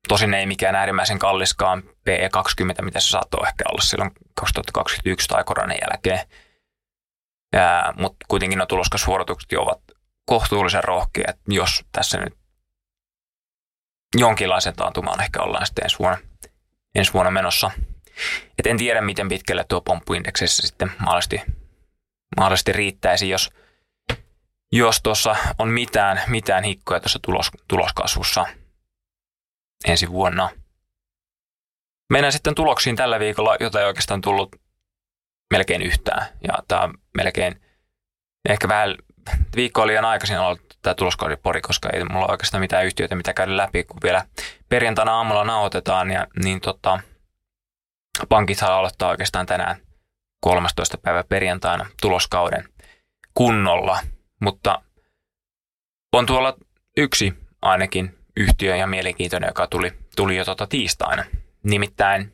tosin 0.07 0.33
ei 0.33 0.45
mikään 0.45 0.75
äärimmäisen 0.75 1.19
kalliskaan 1.19 1.83
PE20, 1.83 2.81
mitä 2.81 2.99
se 2.99 3.07
saattoi 3.07 3.47
ehkä 3.47 3.63
olla 3.71 3.81
silloin 3.81 4.11
2021 4.35 5.27
tai 5.27 5.43
koronan 5.43 5.77
jälkeen. 5.81 6.27
Mutta 7.97 8.25
kuitenkin 8.27 8.57
nuo 8.57 8.65
tuloskasvuodotukset 8.65 9.53
ovat 9.53 9.81
kohtuullisen 10.25 10.83
rohkeat, 10.83 11.35
jos 11.47 11.85
tässä 11.91 12.17
nyt 12.17 12.33
jonkinlaisen 14.17 14.75
taantumaan 14.75 15.21
ehkä 15.21 15.41
ollaan 15.41 15.65
sitten 15.65 15.83
ensi 15.83 15.99
vuonna– 15.99 16.17
ensi 16.95 17.13
vuonna 17.13 17.31
menossa. 17.31 17.71
Et 18.59 18.67
en 18.67 18.77
tiedä, 18.77 19.01
miten 19.01 19.29
pitkälle 19.29 19.65
tuo 19.69 19.81
pomppuindeksissä 19.81 20.67
sitten 20.67 20.91
mahdollisesti, 20.99 21.41
mahdollisesti 22.37 22.71
riittäisi, 22.71 23.29
jos, 23.29 23.49
jos 24.71 25.01
tuossa 25.01 25.35
on 25.59 25.69
mitään, 25.69 26.21
mitään 26.27 26.63
hikkoja 26.63 26.99
tuossa 26.99 27.19
tulos, 27.21 27.51
tuloskasvussa 27.67 28.45
ensi 29.87 30.09
vuonna. 30.09 30.49
Mennään 32.09 32.33
sitten 32.33 32.55
tuloksiin 32.55 32.95
tällä 32.95 33.19
viikolla, 33.19 33.57
jota 33.59 33.79
ei 33.79 33.85
oikeastaan 33.85 34.21
tullut 34.21 34.55
melkein 35.53 35.81
yhtään. 35.81 36.27
Ja 36.47 36.53
tämä 36.67 36.89
melkein, 37.17 37.61
ehkä 38.49 38.67
vähän 38.67 38.95
viikko 39.55 39.81
oli 39.81 39.91
liian 39.91 40.05
aikaisin 40.05 40.39
ollut 40.39 40.72
tämä 40.83 40.93
tuloskaudipori, 40.93 41.61
koska 41.61 41.89
ei 41.93 42.03
mulla 42.03 42.27
oikeastaan 42.31 42.61
mitään 42.61 42.85
yhtiöitä, 42.85 43.15
mitä 43.15 43.33
käydä 43.33 43.57
läpi, 43.57 43.83
kun 43.83 43.97
vielä 44.03 44.25
perjantaina 44.69 45.15
aamulla 45.15 45.43
nauhoitetaan, 45.43 46.11
ja 46.11 46.27
niin 46.43 46.61
tota, 46.61 46.99
pankit 48.29 48.57
saa 48.57 48.77
aloittaa 48.77 49.09
oikeastaan 49.09 49.45
tänään 49.45 49.75
13. 50.39 50.97
päivä 50.97 51.23
perjantaina 51.23 51.85
tuloskauden 52.01 52.69
kunnolla, 53.33 53.99
mutta 54.41 54.81
on 56.13 56.25
tuolla 56.25 56.57
yksi 56.97 57.33
ainakin 57.61 58.17
yhtiö 58.37 58.75
ja 58.75 58.87
mielenkiintoinen, 58.87 59.47
joka 59.47 59.67
tuli, 59.67 59.93
tuli 60.15 60.37
jo 60.37 60.45
tota 60.45 60.67
tiistaina. 60.67 61.23
Nimittäin 61.63 62.33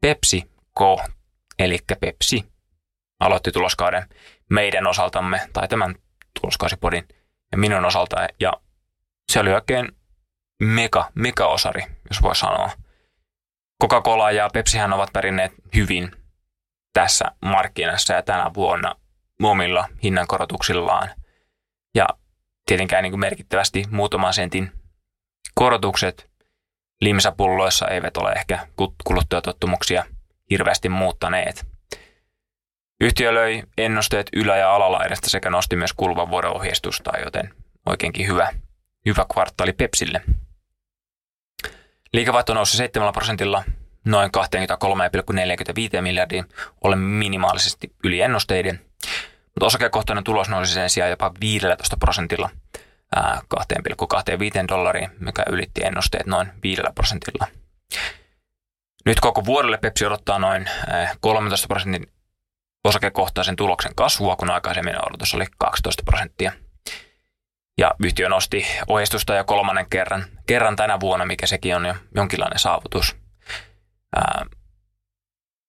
Pepsi 0.00 0.50
Co. 0.78 0.98
eli 1.58 1.78
Pepsi 2.00 2.44
aloitti 3.20 3.52
tuloskauden 3.52 4.08
meidän 4.50 4.86
osaltamme 4.86 5.48
tai 5.52 5.68
tämän 5.68 5.94
tuloskausipodin 6.40 7.08
ja 7.52 7.58
minun 7.58 7.84
osalta. 7.84 8.16
Ja 8.40 8.52
se 9.32 9.40
oli 9.40 9.52
oikein 9.52 9.88
mega, 10.62 11.10
mega 11.14 11.46
osari, 11.46 11.82
jos 12.08 12.22
voi 12.22 12.36
sanoa. 12.36 12.70
Coca-Cola 13.82 14.30
ja 14.30 14.50
Pepsihän 14.52 14.92
ovat 14.92 15.12
pärjänneet 15.12 15.52
hyvin 15.74 16.12
tässä 16.92 17.24
markkinassa 17.44 18.14
ja 18.14 18.22
tänä 18.22 18.50
vuonna 18.54 18.94
omilla 19.42 19.88
hinnankorotuksillaan. 20.02 21.10
Ja 21.94 22.08
tietenkään 22.66 23.02
niin 23.02 23.12
kuin 23.12 23.20
merkittävästi 23.20 23.84
muutaman 23.90 24.34
sentin 24.34 24.72
korotukset 25.54 26.30
limsapulloissa 27.00 27.88
eivät 27.88 28.16
ole 28.16 28.32
ehkä 28.32 28.68
kuluttajatottumuksia 29.04 30.04
hirveästi 30.50 30.88
muuttaneet. 30.88 31.75
Yhtiö 33.00 33.34
löi 33.34 33.62
ennusteet 33.78 34.26
ylä- 34.32 34.56
ja 34.56 34.74
alalaidasta 34.74 35.30
sekä 35.30 35.50
nosti 35.50 35.76
myös 35.76 35.92
kuluvan 35.92 36.30
vuoden 36.30 36.50
ohjeistusta, 36.50 37.18
joten 37.24 37.54
oikeinkin 37.86 38.26
hyvä, 38.26 38.52
hyvä 39.06 39.24
kvartaali 39.32 39.72
Pepsille. 39.72 40.22
Liikevaihto 42.12 42.54
nousi 42.54 42.76
7 42.76 43.12
prosentilla 43.12 43.64
noin 44.04 44.30
23,45 45.96 46.02
miljardiin, 46.02 46.44
ole 46.84 46.96
minimaalisesti 46.96 47.92
yli 48.04 48.20
ennusteiden. 48.20 48.80
Mutta 49.46 49.66
osakekohtainen 49.66 50.24
tulos 50.24 50.48
nousi 50.48 50.72
sen 50.72 50.90
sijaan 50.90 51.10
jopa 51.10 51.32
15 51.40 51.96
prosentilla 51.96 52.50
2,25 53.16 53.20
dollariin, 54.68 55.10
mikä 55.20 55.42
ylitti 55.50 55.84
ennusteet 55.84 56.26
noin 56.26 56.48
5 56.62 56.82
prosentilla. 56.94 57.46
Nyt 59.06 59.20
koko 59.20 59.44
vuodelle 59.44 59.78
Pepsi 59.78 60.06
odottaa 60.06 60.38
noin 60.38 60.70
13 61.20 61.68
prosentin 61.68 62.08
osakekohtaisen 62.86 63.56
tuloksen 63.56 63.94
kasvua, 63.94 64.36
kun 64.36 64.50
aikaisemmin 64.50 65.06
odotus 65.06 65.34
oli 65.34 65.44
12 65.58 66.02
prosenttia. 66.06 66.52
Ja 67.78 67.90
yhtiö 68.04 68.28
nosti 68.28 68.66
ohjeistusta 68.86 69.34
jo 69.34 69.44
kolmannen 69.44 69.90
kerran, 69.90 70.24
kerran 70.46 70.76
tänä 70.76 71.00
vuonna, 71.00 71.26
mikä 71.26 71.46
sekin 71.46 71.76
on 71.76 71.86
jo 71.86 71.94
jonkinlainen 72.14 72.58
saavutus. 72.58 73.16
Ää, 74.16 74.46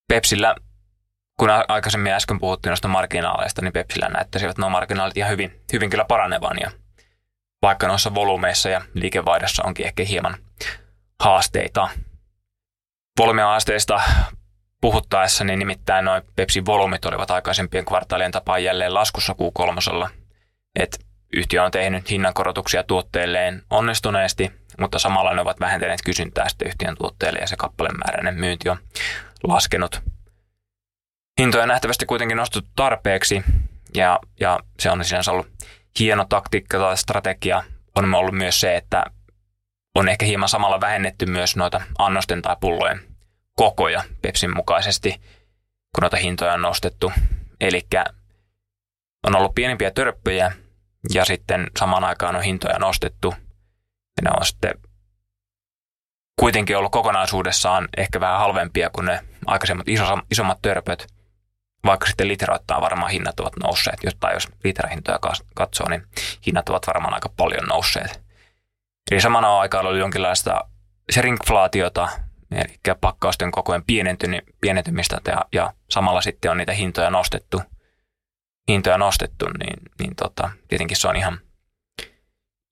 Pepsillä, 0.08 0.56
kun 1.40 1.50
aikaisemmin 1.68 2.12
äsken 2.12 2.40
puhuttiin 2.40 2.72
noista 2.72 2.88
marginaaleista, 2.88 3.62
niin 3.62 3.74
Pepsillä 3.74 4.10
näyttäisivät 4.10 4.58
nuo 4.58 4.70
marginaalit 4.70 5.18
ihan 5.18 5.32
hyvin, 5.32 5.62
hyvin 5.74 5.90
kyllä 5.90 6.06
paranevan. 6.06 6.58
Ja 6.62 6.72
vaikka 7.62 7.88
noissa 7.88 8.16
volyymeissa 8.16 8.70
ja 8.70 8.82
liikevaihdossa 8.94 9.64
onkin 9.64 9.86
ehkä 9.86 10.04
hieman 10.04 10.38
haasteita. 11.20 11.90
Volyymihaasteista 13.20 14.02
puhuttaessa, 14.82 15.44
niin 15.44 15.60
nimittäin 15.60 16.06
noin 16.06 16.24
Pepsin 16.36 16.66
volyymit 16.66 17.06
olivat 17.06 17.32
aikaisempien 17.32 17.86
kvartaalien 17.86 18.32
tapaan 18.32 18.64
jälleen 18.64 18.94
laskussa 18.94 19.34
Q3. 19.34 20.10
Et 20.80 21.06
yhtiö 21.34 21.64
on 21.64 21.72
tehnyt 21.72 22.10
hinnankorotuksia 22.10 22.84
tuotteilleen 22.84 23.64
onnistuneesti, 23.70 24.52
mutta 24.80 25.00
samalla 25.00 25.34
ne 25.34 25.42
ovat 25.42 25.60
vähentäneet 25.60 26.00
kysyntää 26.06 26.50
sitten 26.50 26.68
yhtiön 26.68 26.98
tuotteille 26.98 27.40
ja 27.40 27.48
se 27.48 27.56
kappalemääräinen 27.56 28.36
myynti 28.36 28.70
on 28.70 28.78
laskenut. 29.44 30.02
Hintoja 31.40 31.64
on 31.64 31.70
nähtävästi 31.70 32.06
kuitenkin 32.06 32.38
nostettu 32.38 32.70
tarpeeksi 32.76 33.44
ja, 33.96 34.20
ja 34.40 34.60
se 34.80 34.92
on 34.92 35.06
sinänsä 35.06 35.32
ollut 35.32 35.48
hieno 36.00 36.26
taktiikka 36.30 36.78
tai 36.78 36.98
strategia 36.98 37.64
on 37.96 38.16
ollut 38.16 38.36
myös 38.36 38.60
se, 38.60 38.76
että 38.76 39.06
on 39.96 40.10
ehkä 40.10 40.26
hieman 40.26 40.50
samalla 40.50 40.82
vähennetty 40.82 41.26
myös 41.26 41.56
noita 41.56 41.82
annosten 41.98 42.42
tai 42.42 42.56
pullojen 42.62 43.17
kokoja 43.58 44.04
Pepsin 44.22 44.56
mukaisesti, 44.56 45.22
kun 45.96 46.02
noita 46.02 46.18
hintoja 46.18 46.54
on 46.54 46.62
nostettu. 46.62 47.12
Eli 47.62 47.88
on 49.28 49.36
ollut 49.36 49.56
pienempiä 49.56 49.92
törppöjä 49.92 50.52
ja 51.14 51.26
sitten 51.26 51.68
samaan 51.80 52.04
aikaan 52.04 52.36
on 52.36 52.42
hintoja 52.42 52.80
nostettu. 52.80 53.34
Ja 54.18 54.24
ne 54.24 54.30
on 54.40 54.46
sitten 54.46 54.74
kuitenkin 56.40 56.78
ollut 56.78 56.92
kokonaisuudessaan 56.92 57.88
ehkä 57.98 58.20
vähän 58.20 58.40
halvempia 58.40 58.90
kuin 58.90 59.06
ne 59.06 59.20
aikaisemmat 59.46 59.88
isommat 60.32 60.62
törpöt 60.62 61.08
vaikka 61.86 62.08
sitten 62.08 62.28
litrauttaa 62.28 62.82
varmaan 62.82 63.12
hinnat 63.12 63.40
ovat 63.40 63.54
nousseet, 63.64 64.00
tai 64.20 64.34
jos 64.34 64.48
litrahintoja 64.64 65.20
katsoo, 65.56 65.90
niin 65.90 66.04
hinnat 66.48 66.70
ovat 66.70 66.88
varmaan 66.88 67.14
aika 67.14 67.30
paljon 67.38 67.66
nousseet. 67.68 68.22
Eli 69.12 69.22
samana 69.22 69.60
aikaan 69.60 69.86
oli 69.86 70.00
jonkinlaista 70.00 70.66
shrinkflaatiota, 71.12 72.10
eli 72.52 72.96
pakkausten 73.02 73.52
kokojen 73.52 73.84
pienentymistä 74.62 75.22
ja, 75.28 75.46
ja 75.54 75.74
samalla 75.90 76.22
sitten 76.22 76.52
on 76.52 76.58
niitä 76.58 76.74
hintoja 76.74 77.10
nostettu, 77.10 77.62
hintoja 78.68 78.98
nostettu 78.98 79.46
niin, 79.46 79.80
niin 80.00 80.16
tota, 80.16 80.50
tietenkin 80.68 80.98
se 80.98 81.08
on 81.08 81.16
ihan, 81.16 81.40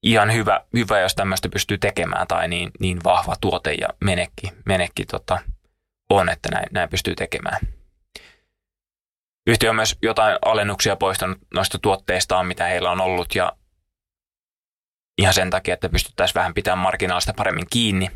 ihan 0.04 0.34
hyvä, 0.34 0.62
hyvä, 0.74 1.00
jos 1.00 1.16
tämmöistä 1.16 1.50
pystyy 1.50 1.78
tekemään 1.78 2.28
tai 2.28 2.48
niin, 2.48 2.72
niin 2.80 3.04
vahva 3.04 3.36
tuote 3.42 3.74
ja 3.74 3.88
menekki, 4.04 4.48
menekki 4.66 5.06
tota, 5.06 5.40
on, 6.10 6.30
että 6.30 6.50
näin, 6.52 6.68
näin 6.72 6.90
pystyy 6.90 7.16
tekemään. 7.16 7.60
Yhtiö 9.48 9.70
on 9.70 9.76
myös 9.76 9.98
jotain 10.02 10.38
alennuksia 10.46 10.96
poistanut 10.96 11.38
noista 11.54 11.80
tuotteistaan, 11.80 12.48
mitä 12.48 12.66
heillä 12.66 12.92
on 12.92 13.02
ollut 13.02 13.36
ja 13.36 13.52
ihan 15.18 15.34
sen 15.34 15.50
takia, 15.50 15.74
että 15.74 15.90
pystyttäisiin 15.90 16.36
vähän 16.36 16.54
pitämään 16.54 16.84
marginaalista 16.84 17.34
paremmin 17.34 17.68
kiinni, 17.70 18.12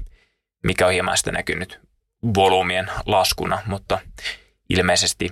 mikä 0.63 0.85
on 0.85 0.93
hieman 0.93 1.17
sitä 1.17 1.31
näkynyt 1.31 1.79
volyymien 2.35 2.91
laskuna, 3.05 3.61
mutta 3.65 3.99
ilmeisesti 4.69 5.29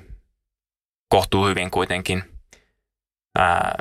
kohtuu 1.09 1.47
hyvin 1.47 1.71
kuitenkin 1.71 2.23
ää, 3.37 3.75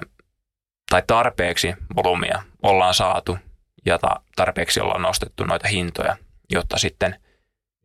tai 0.91 1.03
tarpeeksi 1.07 1.75
volyymia 1.97 2.43
ollaan 2.63 2.95
saatu 2.95 3.39
ja 3.87 3.99
tarpeeksi 4.37 4.81
ollaan 4.81 5.03
nostettu 5.03 5.45
noita 5.45 5.69
hintoja, 5.69 6.17
jotta 6.51 6.79
sitten 6.79 7.21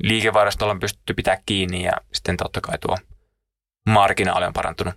liikevaihdosta 0.03 0.65
ollaan 0.65 0.79
pystytty 0.79 1.13
pitää 1.13 1.37
kiinni 1.45 1.83
ja 1.83 1.91
sitten 2.13 2.37
totta 2.37 2.61
kai 2.61 2.77
tuo 2.77 2.97
marginaali 3.89 4.45
on 4.45 4.53
parantunut 4.53 4.93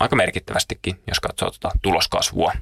aika 0.00 0.16
merkittävästikin, 0.16 1.02
jos 1.06 1.20
katsoo 1.20 1.50
tuota 1.50 1.78
tuloskasvua. 1.82 2.52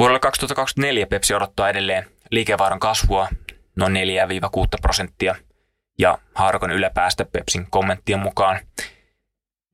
Vuodelle 0.00 0.20
2024 0.20 1.06
Pepsi 1.06 1.34
odottaa 1.34 1.68
edelleen 1.68 2.10
liikevaihdon 2.30 2.80
kasvua 2.80 3.28
noin 3.76 3.92
4-6 3.94 3.96
prosenttia 4.82 5.34
ja 5.98 6.18
haarukon 6.34 6.70
yläpäästä 6.70 7.24
Pepsin 7.24 7.70
kommenttien 7.70 8.18
mukaan. 8.18 8.60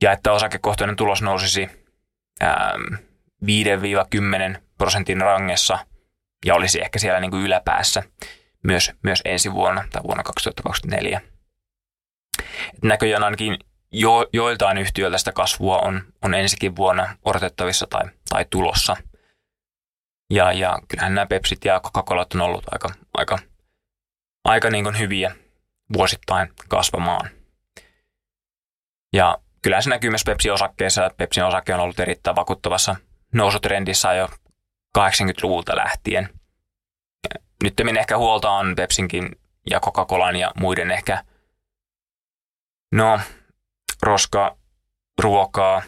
Ja 0.03 0.12
että 0.12 0.33
osakekohtainen 0.33 0.97
tulos 0.97 1.23
nousisi 1.23 1.69
5-10 3.45 4.59
prosentin 4.79 5.21
rangessa 5.21 5.79
ja 6.45 6.55
olisi 6.55 6.81
ehkä 6.81 6.99
siellä 6.99 7.21
niin 7.21 7.31
kuin 7.31 7.43
yläpäässä 7.43 8.03
myös, 8.62 8.93
myös 9.03 9.23
ensi 9.25 9.53
vuonna 9.53 9.85
tai 9.93 10.03
vuonna 10.03 10.23
2024. 10.23 11.21
Näköjään 12.83 13.25
ainakin 13.25 13.59
jo, 13.93 14.27
joiltain 14.33 14.79
yhtiöiltä 14.79 15.19
sitä 15.19 15.33
kasvua 15.33 15.79
on, 15.79 16.03
on 16.23 16.35
ensikin 16.35 16.77
vuonna 16.77 17.17
odotettavissa 17.25 17.87
tai, 17.91 18.05
tai 18.29 18.47
tulossa. 18.51 18.97
Ja, 20.31 20.53
ja 20.53 20.79
kyllähän 20.89 21.15
nämä 21.15 21.27
Pepsit 21.27 21.65
ja 21.65 21.81
Coca-Cola 21.81 22.27
on 22.35 22.41
ollut 22.41 22.65
aika, 22.73 22.89
aika, 23.15 23.39
aika 24.45 24.71
niin 24.71 24.85
kuin 24.85 24.99
hyviä 24.99 25.37
vuosittain 25.93 26.53
kasvamaan. 26.69 27.31
Ja 29.12 29.39
kyllä 29.62 29.81
se 29.81 29.91
näkyy 29.91 30.11
myös 30.11 30.25
Pepsi-osakkeessa. 30.25 31.11
Pepsin 31.17 31.45
osake 31.45 31.75
on 31.75 31.81
ollut 31.81 32.01
erittäin 32.01 32.37
vakuuttavassa 32.37 32.97
nousutrendissä 33.35 34.15
jo 34.15 34.29
80-luvulta 34.99 35.77
lähtien. 35.77 36.29
Nyt 37.62 37.75
ehkä 37.99 38.19
huolta 38.19 38.51
on 38.51 38.77
Pepsinkin 38.77 39.31
ja 39.71 39.81
Coca-Colan 39.81 40.37
ja 40.37 40.53
muiden 40.57 40.91
ehkä– 40.91 41.23
No, 42.93 43.21
roska, 44.03 44.57
ruokaa 45.23 45.83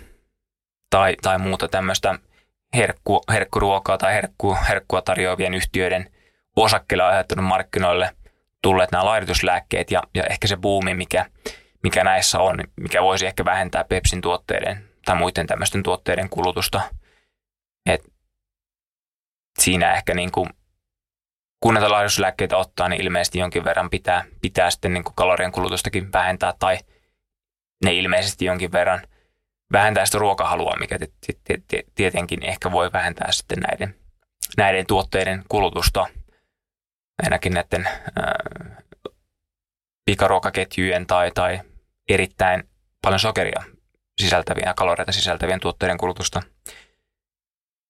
tai, 0.90 1.16
tai 1.22 1.38
muuta 1.38 1.68
tämmöistä 1.68 2.18
herkku, 2.76 3.20
herkkuruokaa 3.32 3.98
tai 3.98 4.14
herkku, 4.14 4.56
herkkua 4.68 5.02
tarjoavien 5.02 5.54
yhtiöiden 5.54 6.12
osakkeilla 6.56 7.08
aiheuttanut 7.08 7.44
markkinoille 7.44 8.10
tulleet 8.62 8.92
nämä 8.92 9.04
laihdutuslääkkeet 9.04 9.90
ja, 9.90 10.02
ja 10.14 10.24
ehkä 10.30 10.46
se 10.46 10.56
buumi, 10.56 10.94
mikä, 10.94 11.26
mikä 11.82 12.04
näissä 12.04 12.38
on, 12.38 12.64
mikä 12.80 13.02
voisi 13.02 13.26
ehkä 13.26 13.44
vähentää 13.44 13.84
Pepsin 13.84 14.20
tuotteiden 14.20 14.88
tai 15.04 15.16
muiden 15.16 15.46
tämmöisten 15.46 15.82
tuotteiden 15.82 16.28
kulutusta. 16.28 16.80
Et 17.86 18.00
siinä 19.58 19.94
ehkä 19.94 20.14
niin 20.14 20.32
kuin, 20.32 20.48
kun 21.60 21.74
näitä 21.74 21.90
laihdutuslääkkeitä 21.90 22.56
ottaa, 22.56 22.88
niin 22.88 23.00
ilmeisesti 23.00 23.38
jonkin 23.38 23.64
verran 23.64 23.90
pitää, 23.90 24.24
pitää 24.40 24.70
sitten 24.70 24.94
niin 24.94 25.04
kuin 25.04 25.14
kalorien 25.14 25.52
kulutustakin 25.52 26.12
vähentää 26.12 26.54
tai– 26.58 26.78
ne 27.84 27.92
ilmeisesti 27.92 28.44
jonkin 28.44 28.72
verran 28.72 29.02
vähentää 29.72 30.06
sitä 30.06 30.18
ruokahalua, 30.18 30.76
mikä 30.80 30.98
tietenkin 31.94 32.44
ehkä 32.44 32.72
voi 32.72 32.92
vähentää 32.92 33.32
sitten 33.32 33.58
näiden, 33.58 33.94
näiden 34.56 34.86
tuotteiden 34.86 35.44
kulutusta. 35.48 36.06
Ainakin 37.22 37.54
näiden 37.54 37.86
äh, 37.86 38.76
pikaruokaketjujen 40.04 41.06
tai, 41.06 41.30
tai 41.30 41.60
erittäin 42.08 42.68
paljon 43.02 43.20
sokeria 43.20 43.62
sisältävien 44.20 44.66
ja 44.66 44.74
kaloreita 44.74 45.12
sisältävien 45.12 45.60
tuotteiden 45.60 45.98
kulutusta. 45.98 46.42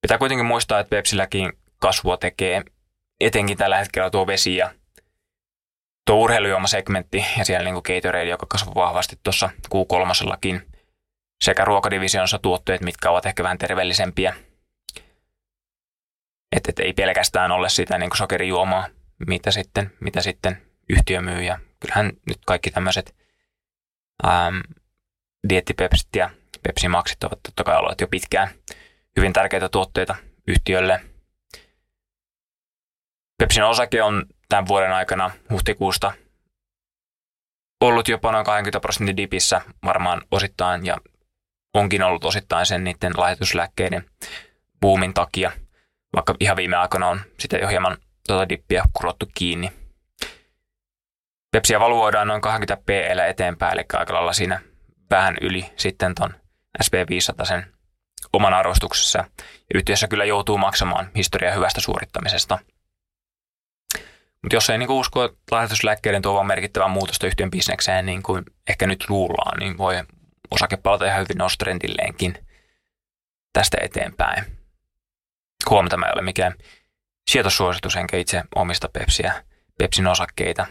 Pitää 0.03 0.19
kuitenkin 0.19 0.47
muistaa, 0.47 0.81
että 0.81 0.91
Pepsilläkin 0.91 1.53
kasvua 1.79 2.17
tekee 2.17 2.62
etenkin 3.21 3.59
tällä 3.59 3.79
hetkellä 3.79 4.11
tuo 4.11 4.27
vesi 4.27 4.57
ja 4.57 4.75
tuo 6.07 6.17
urheilujuomasegmentti 6.17 7.25
ja 7.38 7.45
siellä 7.45 7.71
niin 7.71 7.83
Gatorade, 7.85 8.25
joka 8.25 8.47
kasvoi 8.49 8.75
vahvasti 8.75 9.19
tuossa 9.23 9.51
Q3 9.75 10.14
sekä 11.40 11.64
ruokadivisionsa 11.64 12.38
tuotteet, 12.38 12.81
mitkä 12.81 13.11
ovat 13.11 13.27
ehkä 13.27 13.42
vähän 13.42 13.59
terveellisempiä. 13.59 14.35
Että 16.57 16.70
et 16.70 16.79
ei 16.79 16.92
pelkästään 16.92 17.53
ole 17.53 17.68
sitä 17.68 17.98
niin 17.98 18.11
kuin 18.11 18.18
sokerijuomaa, 18.18 18.88
mitä 19.27 19.51
sitten, 19.51 19.92
mitä 20.01 20.20
sitten 20.20 20.62
yhtiö 20.88 21.20
myy. 21.20 21.42
Ja 21.42 21.59
kyllähän 21.81 22.12
nyt 22.27 22.38
kaikki 22.46 22.70
tämmöiset 22.70 23.16
ähm, 24.27 24.59
diettipepsit 25.48 26.16
ja 26.16 26.31
pepsimaksit 26.62 27.24
ovat 27.24 27.42
totta 27.42 27.64
kai 27.64 27.77
olleet 27.77 28.01
jo 28.01 28.09
pitkään 28.09 28.48
hyvin 29.16 29.33
tärkeitä 29.33 29.68
tuotteita 29.68 30.16
yhtiölle. 30.46 31.01
Pepsin 33.38 33.64
osake 33.64 34.03
on 34.03 34.27
tämän 34.48 34.68
vuoden 34.68 34.92
aikana 34.92 35.31
huhtikuusta 35.51 36.12
ollut 37.81 38.09
jopa 38.09 38.33
noin 38.33 38.44
20 38.44 38.81
prosentin 38.81 39.16
dipissä 39.16 39.61
varmaan 39.85 40.22
osittain 40.31 40.87
ja 40.87 40.96
onkin 41.79 42.03
ollut 42.03 42.25
osittain 42.25 42.67
sen 42.67 42.85
niiden 42.85 43.12
lahjoituslääkkeiden 43.17 44.05
boomin 44.81 45.14
takia, 45.14 45.53
vaikka 46.14 46.35
ihan 46.41 46.57
viime 46.57 46.77
aikoina 46.77 47.09
on 47.09 47.21
sitä 47.38 47.57
jo 47.57 47.69
hieman 47.69 47.97
tuota 48.27 48.49
dippiä 48.49 48.85
kurottu 48.93 49.27
kiinni. 49.35 49.73
Pepsiä 51.51 51.81
valuoidaan 51.81 52.29
noin 52.29 52.41
20 52.41 52.85
p 52.87 52.91
eteenpäin, 53.29 53.73
eli 53.73 53.85
aika 53.93 54.14
lailla 54.14 54.33
siinä 54.33 54.61
vähän 55.11 55.37
yli 55.41 55.73
sitten 55.77 56.14
ton 56.14 56.35
SP500 56.85 57.45
sen 57.45 57.73
oman 58.33 58.55
arvostuksessa. 58.55 59.19
Ja 59.19 59.25
yhtiössä 59.75 60.09
kyllä 60.09 60.25
joutuu 60.25 60.59
maksamaan 60.59 61.11
historiaa 61.17 61.55
hyvästä 61.55 61.81
suorittamisesta. 61.81 62.59
Mutta 64.43 64.57
jos 64.57 64.71
ei 64.71 64.79
niinku 64.79 64.99
usko 64.99 65.29
lahjoituslääkkeiden 65.51 66.23
tuovan 66.23 66.47
merkittävää 66.47 66.88
muutosta 66.88 67.27
yhtiön 67.27 67.51
bisnekseen, 67.51 68.07
niin 68.07 68.23
kuin 68.23 68.45
ehkä 68.69 68.87
nyt 68.87 69.05
luullaan, 69.09 69.59
niin 69.59 69.79
voi 69.79 70.05
osake 70.51 70.77
palata 70.77 71.07
ihan 71.07 71.21
hyvin 71.21 71.39
noustrendilleenkin 71.39 72.47
tästä 73.53 73.77
eteenpäin. 73.81 74.45
Huomata, 75.71 75.91
tämä 75.91 76.07
ei 76.07 76.13
ole 76.15 76.23
mikään 76.23 76.55
sijoitussuositus, 77.31 77.97
enkä 77.97 78.17
itse 78.17 78.43
omista 78.55 78.89
Pepsiä, 78.89 79.45
Pepsin 79.79 80.07
osakkeita. 80.07 80.67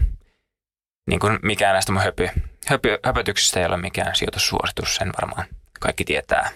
Niin 1.08 1.20
kuin 1.20 1.40
mikään 1.42 1.74
näistä 1.74 1.92
mun 1.92 2.04
höpy, 2.04 2.30
höpy, 2.68 2.98
höpötyksistä 3.06 3.60
ei 3.60 3.66
ole 3.66 3.78
mikään 3.78 4.16
sijoitussuositus, 4.16 4.96
sen 4.96 5.12
varmaan 5.22 5.48
kaikki 5.80 6.04
tietää. 6.06 6.52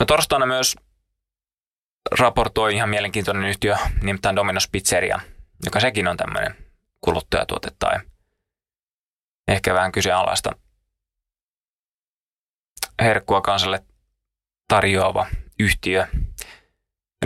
No 0.00 0.06
torstaina 0.06 0.46
myös 0.46 0.76
raportoi 2.18 2.74
ihan 2.74 2.88
mielenkiintoinen 2.88 3.44
yhtiö 3.44 3.76
nimittäin 4.02 4.36
Domino's 4.36 4.68
Pizzeria, 4.72 5.20
joka 5.64 5.80
sekin 5.80 6.08
on 6.08 6.16
tämmöinen 6.16 6.56
kuluttajatuote 7.00 7.68
tai 7.78 8.00
ehkä 9.48 9.74
vähän 9.74 9.92
kyseenalaista 9.92 10.50
herkkua 13.00 13.40
kansalle 13.40 13.84
tarjoava 14.68 15.26
yhtiö. 15.58 16.06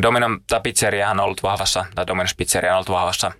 Domino, 0.02 0.26
tai 0.46 0.60
pizzeria 0.60 1.10
on 1.10 1.20
ollut 1.20 1.42
vahvassa, 1.42 1.86
tai 1.94 2.04
Domino's 2.04 2.34
Pizzeria 2.36 2.72
on 2.72 2.76
ollut 2.76 2.88
vahvassa 2.88 3.32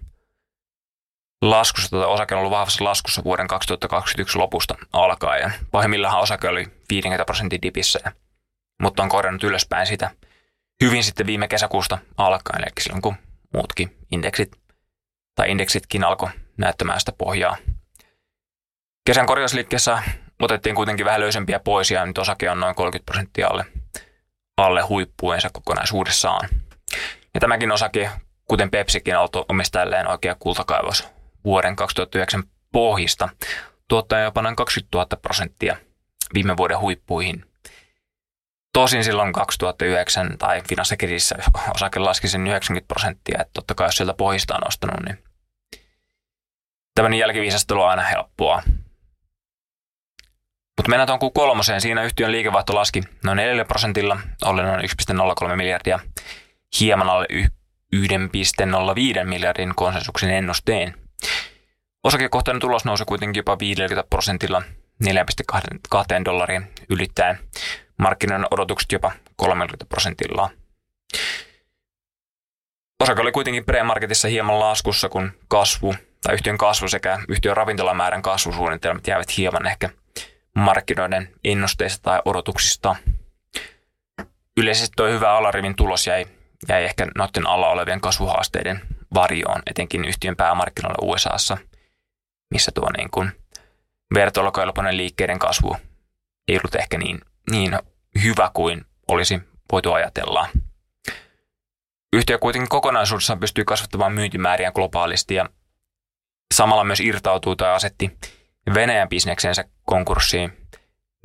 laskussa, 1.42 1.90
tuota 1.90 2.06
osake 2.06 2.34
on 2.34 2.38
ollut 2.38 2.50
vahvassa 2.50 2.84
laskussa 2.84 3.24
vuoden 3.24 3.46
2021 3.46 4.38
lopusta 4.38 4.74
alkaen. 4.92 5.52
Pahimmillaan 5.70 6.20
osake 6.20 6.48
oli 6.48 6.66
50 6.90 7.24
prosentin 7.24 7.62
dipissä, 7.62 8.12
mutta 8.82 9.02
on 9.02 9.08
korjannut 9.08 9.44
ylöspäin 9.44 9.86
sitä 9.86 10.10
hyvin 10.84 11.04
sitten 11.04 11.26
viime 11.26 11.48
kesäkuusta 11.48 11.98
alkaen, 12.16 12.62
eli 12.62 12.72
silloin 12.80 13.02
kun 13.02 13.16
muutkin 13.54 13.96
indeksit 14.12 14.52
tai 15.34 15.50
indeksitkin 15.50 16.04
alkoi 16.04 16.30
näyttämään 16.56 17.00
sitä 17.00 17.12
pohjaa. 17.12 17.56
Kesän 19.08 19.26
korjausliikkeessä 19.26 20.02
otettiin 20.42 20.74
kuitenkin 20.74 21.06
vähän 21.06 21.20
löysempiä 21.20 21.60
pois 21.60 21.90
ja 21.90 22.06
nyt 22.06 22.18
osake 22.18 22.50
on 22.50 22.60
noin 22.60 22.74
30 22.74 23.10
prosenttia 23.10 23.48
alle, 23.48 23.64
alle 24.56 24.82
huippuensa 24.82 25.50
kokonaisuudessaan. 25.52 26.48
Ja 27.34 27.40
tämäkin 27.40 27.72
osake, 27.72 28.10
kuten 28.44 28.70
Pepsikin, 28.70 29.16
ollut 29.16 29.36
omistajalleen 29.48 30.06
oikea 30.06 30.34
kultakaivos 30.38 31.08
vuoden 31.44 31.76
2009 31.76 32.42
pohjista, 32.72 33.28
tuottaa 33.88 34.20
jopa 34.20 34.42
noin 34.42 34.56
20 34.56 34.98
000 34.98 35.06
prosenttia 35.22 35.76
viime 36.34 36.56
vuoden 36.56 36.80
huippuihin. 36.80 37.44
Tosin 38.72 39.04
silloin 39.04 39.32
2009 39.32 40.38
tai 40.38 40.62
finanssikriisissä 40.68 41.36
osake 41.74 42.00
laski 42.00 42.28
sen 42.28 42.46
90 42.46 42.88
prosenttia, 42.88 43.38
että 43.40 43.52
totta 43.52 43.74
kai 43.74 43.88
jos 43.88 43.96
sieltä 43.96 44.14
pohjista 44.14 44.54
on 44.54 44.60
nostanut, 44.64 45.00
niin 45.06 45.24
tämmöinen 46.94 47.18
jälkiviisastelu 47.18 47.82
on 47.82 47.90
aina 47.90 48.02
helppoa. 48.02 48.62
Mutta 50.78 50.90
mennään 50.90 51.18
tuon 51.18 51.32
kolmoseen. 51.32 51.80
Siinä 51.80 52.02
yhtiön 52.02 52.32
liikevaihto 52.32 52.74
laski 52.74 53.02
noin 53.24 53.36
4 53.36 53.64
prosentilla, 53.64 54.20
ollen 54.44 54.66
noin 54.66 54.80
1,03 55.50 55.56
miljardia, 55.56 55.98
hieman 56.80 57.10
alle 57.10 57.26
1,05 57.96 59.24
miljardin 59.24 59.74
konsensuksen 59.74 60.30
ennusteen. 60.30 60.94
Osakekohtainen 62.04 62.60
tulos 62.60 62.84
nousi 62.84 63.04
kuitenkin 63.04 63.38
jopa 63.38 63.58
50 63.58 64.08
prosentilla 64.10 64.62
4,2 65.04 66.24
dollaria 66.24 66.62
ylittäen 66.88 67.38
markkinoiden 67.96 68.46
odotukset 68.50 68.92
jopa 68.92 69.12
30 69.36 69.86
prosentilla. 69.88 70.50
Osake 73.00 73.20
oli 73.20 73.32
kuitenkin 73.32 73.64
pre-marketissa 73.64 74.28
hieman 74.28 74.60
laskussa, 74.60 75.08
kun 75.08 75.32
kasvu 75.48 75.94
tai 76.22 76.34
yhtiön 76.34 76.58
kasvu 76.58 76.88
sekä 76.88 77.18
yhtiön 77.28 77.56
ravintolamäärän 77.56 78.22
kasvusuunnitelmat 78.22 79.06
jäävät 79.06 79.36
hieman 79.36 79.66
ehkä 79.66 79.90
markkinoiden 80.58 81.28
ennusteista 81.44 82.02
tai 82.02 82.22
odotuksista. 82.24 82.96
Yleisesti 84.56 84.92
tuo 84.96 85.06
hyvä 85.06 85.32
alarivin 85.32 85.76
tulos 85.76 86.06
jäi, 86.06 86.26
jäi 86.68 86.84
ehkä 86.84 87.06
noiden 87.18 87.46
alla 87.46 87.68
olevien 87.68 88.00
kasvuhaasteiden 88.00 88.80
varjoon, 89.14 89.62
etenkin 89.66 90.04
yhtiön 90.04 90.36
päämarkkinoilla 90.36 91.12
USAssa, 91.12 91.58
missä 92.50 92.72
tuo 92.74 92.88
niin 92.96 93.10
kuin 93.10 93.32
vertailukelpoinen 94.14 94.96
liikkeiden 94.96 95.38
kasvu 95.38 95.76
ei 96.48 96.56
ollut 96.56 96.74
ehkä 96.74 96.98
niin, 96.98 97.20
niin 97.50 97.78
hyvä 98.22 98.50
kuin 98.54 98.84
olisi 99.08 99.40
voitu 99.72 99.92
ajatella. 99.92 100.48
Yhtiö 102.12 102.38
kuitenkin 102.38 102.68
kokonaisuudessaan 102.68 103.40
pystyy 103.40 103.64
kasvattamaan 103.64 104.12
myyntimääriä 104.12 104.72
globaalisti 104.72 105.34
ja 105.34 105.48
samalla 106.54 106.84
myös 106.84 107.00
irtautuu 107.00 107.56
tai 107.56 107.74
asetti 107.74 108.18
Venäjän 108.74 109.09
bisneksensä 109.09 109.64
konkurssiin, 109.85 110.52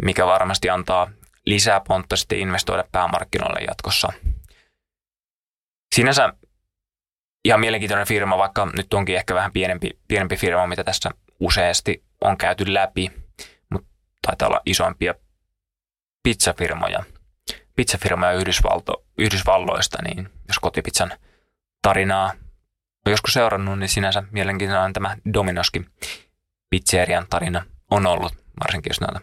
mikä 0.04 0.26
varmasti 0.26 0.70
antaa 0.70 1.12
lisää 1.46 1.82
pontta 1.88 2.16
sitten 2.16 2.40
investoida 2.40 2.84
päämarkkinoille 2.92 3.60
jatkossa. 3.60 4.14
Sinänsä 5.96 6.34
ihan 7.46 7.60
mielenkiintoinen 7.60 8.08
firma, 8.08 8.38
vaikka 8.38 8.66
nyt 8.66 8.94
onkin 8.94 9.16
ehkä 9.16 9.36
vähän 9.36 9.52
pienempi, 9.52 10.00
pienempi 10.08 10.36
firma, 10.36 10.68
mitä 10.68 10.84
tässä 10.84 11.10
useasti 11.40 12.04
on 12.22 12.38
käyty 12.38 12.74
läpi, 12.74 13.12
mutta 13.70 13.90
taitaa 14.22 14.48
olla 14.48 14.62
isompia 14.66 15.14
pizzafirmoja, 16.24 17.04
pizzafirmoja 17.76 18.32
Yhdysvalto, 18.32 19.04
Yhdysvalloista, 19.18 19.98
niin 20.04 20.30
jos 20.48 20.60
kotipizzan 20.60 21.12
tarinaa 21.82 22.34
on 23.06 23.12
joskus 23.12 23.34
seurannut, 23.34 23.80
niin 23.80 23.90
sinänsä 23.90 24.24
mielenkiintoinen 24.32 24.94
tämä 24.94 25.18
Dominoskin 25.34 25.86
pizzerian 26.74 27.26
tarina 27.30 27.66
on 27.92 28.06
ollut, 28.06 28.34
varsinkin 28.64 28.90
jos 28.90 29.02
näitä 29.02 29.20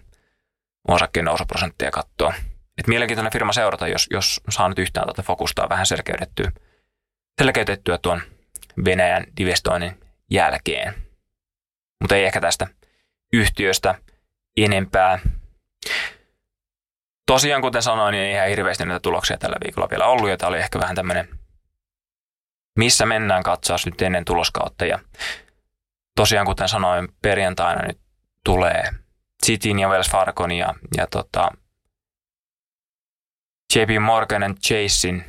osakkeen 0.89 1.25
nousuprosentteja 1.25 1.91
katsoo. 1.91 2.33
Et 2.79 2.87
mielenkiintoinen 2.87 3.33
firma 3.33 3.53
seurata, 3.53 3.89
jos, 3.89 4.07
jos 4.11 4.41
saa 4.49 4.69
nyt 4.69 4.79
yhtään 4.79 5.07
tätä 5.07 5.23
fokustaa 5.23 5.69
vähän 5.69 5.87
selkeytettyä, 5.87 6.53
selkeytettyä 7.41 7.99
tuon 7.99 8.23
Venäjän 8.85 9.25
divestoinnin 9.37 10.01
jälkeen. 10.31 10.95
Mutta 12.01 12.17
ei 12.17 12.25
ehkä 12.25 12.41
tästä 12.41 12.67
yhtiöstä 13.33 13.95
enempää. 14.57 15.19
Tosiaan, 17.27 17.63
kuten 17.63 17.83
sanoin, 17.83 18.13
niin 18.13 18.25
ei 18.25 18.33
ihan 18.33 18.49
hirveästi 18.49 18.85
näitä 18.85 19.01
tuloksia 19.01 19.39
tällä 19.39 19.57
viikolla 19.65 19.91
vielä 19.91 20.07
ollut, 20.07 20.29
ja 20.29 20.37
tämä 20.37 20.49
oli 20.49 20.59
ehkä 20.59 20.81
vähän 20.81 20.97
tämmöinen, 20.97 21.29
missä 22.79 23.07
mennään 23.07 23.43
katsaus 23.43 23.87
nyt 23.87 24.03
ennen 24.03 24.25
tuloskautta. 24.25 24.85
Ja 24.85 24.99
tosiaan, 26.21 26.47
kuten 26.47 26.69
sanoin, 26.69 27.09
perjantaina 27.23 27.83
nyt 27.83 28.01
tulee 28.45 28.91
Cityn 29.47 29.79
ja 29.79 29.89
Wells 29.89 30.11
Fargon 30.11 30.53
ja, 30.53 30.75
ja 30.97 31.07
tota, 31.07 31.51
JP 33.75 33.89
Morgan 34.01 34.55
Chasein, 34.55 35.25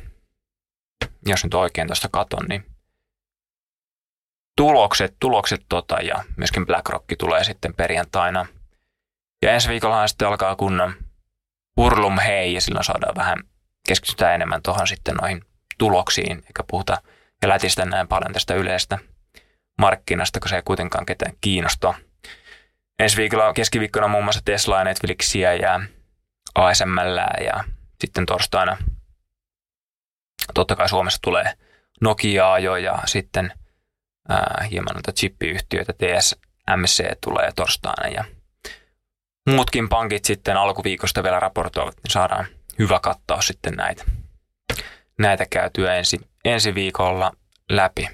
jos 1.26 1.44
nyt 1.44 1.54
oikein 1.54 1.88
tuosta 1.88 2.08
katon, 2.12 2.46
niin 2.48 2.64
tulokset, 4.56 5.16
tulokset 5.20 5.60
tota, 5.68 6.00
ja 6.00 6.24
myöskin 6.36 6.66
BlackRock 6.66 7.04
tulee 7.18 7.44
sitten 7.44 7.74
perjantaina. 7.74 8.46
Ja 9.42 9.52
ensi 9.52 9.68
viikolla 9.68 10.06
sitten 10.06 10.28
alkaa 10.28 10.56
kunnon 10.56 10.94
hurlum 11.76 12.18
hei 12.18 12.54
ja 12.54 12.60
silloin 12.60 12.84
saadaan 12.84 13.16
vähän 13.16 13.38
keskitytään 13.88 14.34
enemmän 14.34 14.62
tuohon 14.62 14.86
sitten 14.86 15.14
noihin 15.14 15.44
tuloksiin, 15.78 16.36
eikä 16.36 16.64
puhuta 16.70 17.02
ja 17.42 17.48
lätistä 17.48 17.84
näin 17.84 18.08
paljon 18.08 18.32
tästä 18.32 18.54
yleistä 18.54 18.98
markkinasta, 19.78 20.40
kun 20.40 20.48
se 20.48 20.56
ei 20.56 20.62
kuitenkaan 20.64 21.06
ketään 21.06 21.32
kiinnosta. 21.40 21.94
Ensi 22.98 23.16
viikolla 23.16 23.52
keskiviikkona 23.52 24.08
muun 24.08 24.24
muassa 24.24 24.42
Tesla, 24.44 24.84
Netflixiä 24.84 25.54
ja 25.54 25.80
ASML 26.54 27.16
ja 27.44 27.64
sitten 28.00 28.26
torstaina 28.26 28.76
totta 30.54 30.76
kai 30.76 30.88
Suomessa 30.88 31.18
tulee 31.22 31.52
Nokiaa 32.00 32.58
jo 32.58 32.76
ja 32.76 32.98
sitten 33.06 33.52
ää, 34.28 34.66
hieman 34.70 34.94
noita 34.94 35.12
chippiyhtiöitä, 35.12 35.92
TSMC 35.92 37.04
tulee 37.20 37.52
torstaina 37.56 38.08
ja 38.08 38.24
muutkin 39.50 39.88
pankit 39.88 40.24
sitten 40.24 40.56
alkuviikosta 40.56 41.22
vielä 41.22 41.40
raportoivat, 41.40 41.94
niin 41.96 42.10
saadaan 42.10 42.46
hyvä 42.78 43.00
kattaus 43.00 43.46
sitten 43.46 43.74
näitä, 43.74 44.04
näitä 45.18 45.46
käytyä 45.50 45.94
ensi, 45.94 46.20
ensi 46.44 46.74
viikolla 46.74 47.32
läpi. 47.70 48.08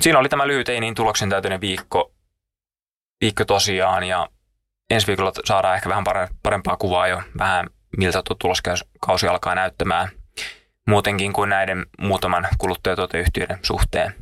Siinä 0.00 0.18
oli 0.18 0.28
tämä 0.28 0.46
lyhyt 0.46 0.68
ei 0.68 0.80
niin 0.80 0.94
tuloksen 0.94 1.30
täytyinen 1.30 1.60
viikko, 1.60 2.12
viikko 3.20 3.44
tosiaan 3.44 4.04
ja 4.04 4.28
ensi 4.90 5.06
viikolla 5.06 5.32
saadaan 5.44 5.76
ehkä 5.76 5.88
vähän 5.88 6.04
parempaa 6.42 6.76
kuvaa 6.76 7.08
jo 7.08 7.22
vähän 7.38 7.66
miltä 7.96 8.22
tuo 8.22 8.36
tuloskausi 8.38 9.28
alkaa 9.28 9.54
näyttämään 9.54 10.08
muutenkin 10.88 11.32
kuin 11.32 11.50
näiden 11.50 11.86
muutaman 11.98 12.48
kuluttajatuoteyhtiöiden 12.58 13.58
suhteen. 13.62 14.14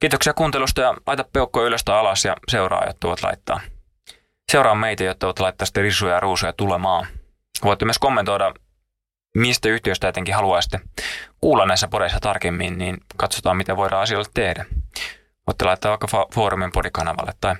Kiitoksia 0.00 0.34
kuuntelusta 0.34 0.80
ja 0.80 0.94
laita 1.06 1.24
peukko 1.32 1.66
ylös 1.66 1.84
tai 1.84 1.98
alas 1.98 2.24
ja 2.24 2.36
seuraa, 2.48 2.86
jotta 2.86 3.08
voit 3.08 3.22
laittaa. 3.22 3.60
Seuraa 4.52 4.74
meitä, 4.74 5.04
jotta 5.04 5.26
voit 5.26 5.38
laittaa 5.38 5.66
sitten 5.66 5.82
risuja 5.82 6.14
ja 6.14 6.20
ruusuja 6.20 6.52
tulemaan. 6.52 7.06
Voitte 7.64 7.84
myös 7.84 7.98
kommentoida, 7.98 8.54
mistä 9.36 9.68
yhtiöstä 9.68 10.08
etenkin 10.08 10.34
haluaisitte 10.34 10.80
kuulla 11.40 11.66
näissä 11.66 11.88
podeissa 11.88 12.20
tarkemmin, 12.20 12.78
niin 12.78 12.96
katsotaan, 13.16 13.56
mitä 13.56 13.76
voidaan 13.76 14.02
asioille 14.02 14.30
tehdä. 14.34 14.64
Voitte 15.46 15.64
laittaa 15.64 15.90
vaikka 15.90 16.26
Foorumin 16.34 16.72
podikanavalle 16.72 17.32
tai 17.40 17.54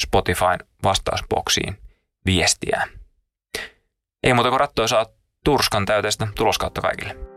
Spotifyn 0.00 0.58
vastausboksiin 0.84 1.78
viestiä. 2.26 2.88
Ei 4.22 4.34
muuta 4.34 4.50
kuin 4.50 4.60
rattoa 4.60 4.88
saa 4.88 5.06
turskan 5.44 5.86
täyteistä 5.86 6.26
tuloskautta 6.34 6.80
kaikille. 6.80 7.31